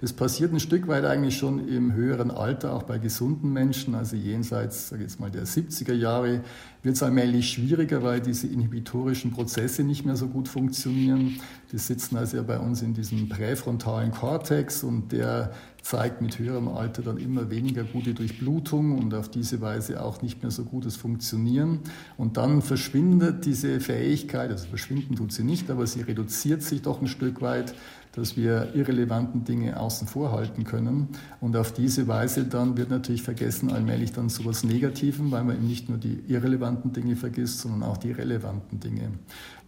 das 0.00 0.12
passiert 0.12 0.52
ein 0.52 0.60
Stück 0.60 0.86
weit 0.86 1.04
eigentlich 1.04 1.36
schon 1.36 1.66
im 1.66 1.92
höheren 1.92 2.30
Alter, 2.30 2.72
auch 2.72 2.84
bei 2.84 2.98
gesunden 2.98 3.52
Menschen, 3.52 3.96
also 3.96 4.14
jenseits, 4.14 4.90
sage 4.90 5.02
jetzt 5.02 5.18
mal, 5.18 5.30
der 5.30 5.44
70er 5.44 5.92
Jahre, 5.92 6.42
wird 6.84 6.94
es 6.94 7.02
allmählich 7.02 7.50
schwieriger, 7.50 8.04
weil 8.04 8.20
diese 8.20 8.46
inhibitorischen 8.46 9.32
Prozesse 9.32 9.82
nicht 9.82 10.06
mehr 10.06 10.14
so 10.14 10.28
gut 10.28 10.46
funktionieren. 10.46 11.40
Die 11.72 11.78
sitzen 11.78 12.16
also 12.16 12.36
ja 12.36 12.44
bei 12.44 12.60
uns 12.60 12.80
in 12.80 12.94
diesem 12.94 13.28
präfrontalen 13.28 14.12
Kortex 14.12 14.84
und 14.84 15.10
der 15.10 15.52
zeigt 15.88 16.20
mit 16.20 16.38
höherem 16.38 16.68
Alter 16.68 17.00
dann 17.00 17.16
immer 17.16 17.48
weniger 17.48 17.82
gute 17.82 18.12
Durchblutung 18.12 18.98
und 18.98 19.14
auf 19.14 19.30
diese 19.30 19.62
Weise 19.62 20.02
auch 20.02 20.20
nicht 20.20 20.42
mehr 20.42 20.50
so 20.50 20.64
gutes 20.64 20.96
Funktionieren. 20.96 21.80
Und 22.18 22.36
dann 22.36 22.60
verschwindet 22.60 23.46
diese 23.46 23.80
Fähigkeit, 23.80 24.50
also 24.50 24.66
verschwinden 24.66 25.16
tut 25.16 25.32
sie 25.32 25.44
nicht, 25.44 25.70
aber 25.70 25.86
sie 25.86 26.02
reduziert 26.02 26.62
sich 26.62 26.82
doch 26.82 27.00
ein 27.00 27.08
Stück 27.08 27.40
weit 27.40 27.74
dass 28.12 28.36
wir 28.36 28.74
irrelevanten 28.74 29.44
Dinge 29.44 29.78
außen 29.78 30.08
vor 30.08 30.32
halten 30.32 30.64
können. 30.64 31.08
Und 31.40 31.56
auf 31.56 31.72
diese 31.72 32.08
Weise 32.08 32.44
dann 32.44 32.76
wird 32.76 32.90
natürlich 32.90 33.22
Vergessen 33.22 33.70
allmählich 33.70 34.12
dann 34.12 34.28
zu 34.28 34.42
etwas 34.42 34.64
Negativem, 34.64 35.30
weil 35.30 35.44
man 35.44 35.56
eben 35.56 35.68
nicht 35.68 35.88
nur 35.88 35.98
die 35.98 36.24
irrelevanten 36.26 36.92
Dinge 36.92 37.14
vergisst, 37.14 37.60
sondern 37.60 37.84
auch 37.84 37.98
die 37.98 38.10
relevanten 38.10 38.80
Dinge. 38.80 39.12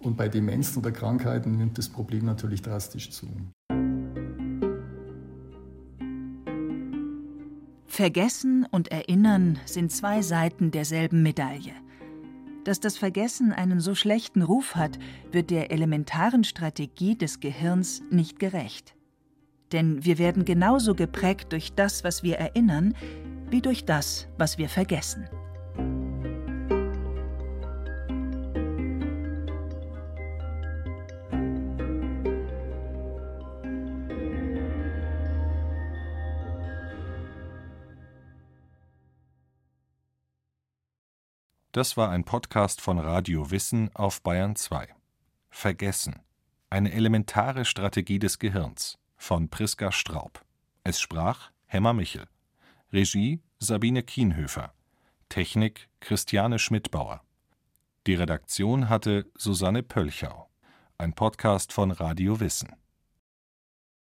Und 0.00 0.16
bei 0.16 0.28
Demenzen 0.28 0.78
oder 0.78 0.90
Krankheiten 0.90 1.58
nimmt 1.58 1.78
das 1.78 1.90
Problem 1.90 2.24
natürlich 2.24 2.62
drastisch 2.62 3.10
zu. 3.10 3.28
Vergessen 8.00 8.64
und 8.70 8.90
Erinnern 8.90 9.58
sind 9.66 9.92
zwei 9.92 10.22
Seiten 10.22 10.70
derselben 10.70 11.22
Medaille. 11.22 11.74
Dass 12.64 12.80
das 12.80 12.96
Vergessen 12.96 13.52
einen 13.52 13.80
so 13.80 13.94
schlechten 13.94 14.40
Ruf 14.40 14.74
hat, 14.74 14.98
wird 15.32 15.50
der 15.50 15.70
elementaren 15.70 16.42
Strategie 16.44 17.14
des 17.14 17.40
Gehirns 17.40 18.00
nicht 18.10 18.38
gerecht. 18.38 18.94
Denn 19.72 20.02
wir 20.02 20.16
werden 20.16 20.46
genauso 20.46 20.94
geprägt 20.94 21.52
durch 21.52 21.74
das, 21.74 22.02
was 22.02 22.22
wir 22.22 22.38
erinnern, 22.38 22.94
wie 23.50 23.60
durch 23.60 23.84
das, 23.84 24.28
was 24.38 24.56
wir 24.56 24.70
vergessen. 24.70 25.28
Das 41.72 41.96
war 41.96 42.10
ein 42.10 42.24
Podcast 42.24 42.80
von 42.80 42.98
Radio 42.98 43.52
Wissen 43.52 43.94
auf 43.94 44.22
Bayern 44.22 44.56
2. 44.56 44.88
Vergessen. 45.50 46.18
Eine 46.68 46.90
elementare 46.90 47.64
Strategie 47.64 48.18
des 48.18 48.40
Gehirns 48.40 48.98
von 49.16 49.48
Priska 49.50 49.92
Straub. 49.92 50.44
Es 50.82 51.00
sprach 51.00 51.52
Hemmer 51.66 51.92
Michel. 51.92 52.26
Regie 52.92 53.40
Sabine 53.60 54.02
Kienhöfer. 54.02 54.74
Technik 55.28 55.88
Christiane 56.00 56.58
Schmidbauer. 56.58 57.22
Die 58.08 58.14
Redaktion 58.14 58.88
hatte 58.88 59.30
Susanne 59.36 59.84
Pölchau. 59.84 60.50
Ein 60.98 61.12
Podcast 61.12 61.72
von 61.72 61.92
Radio 61.92 62.40
Wissen. 62.40 62.79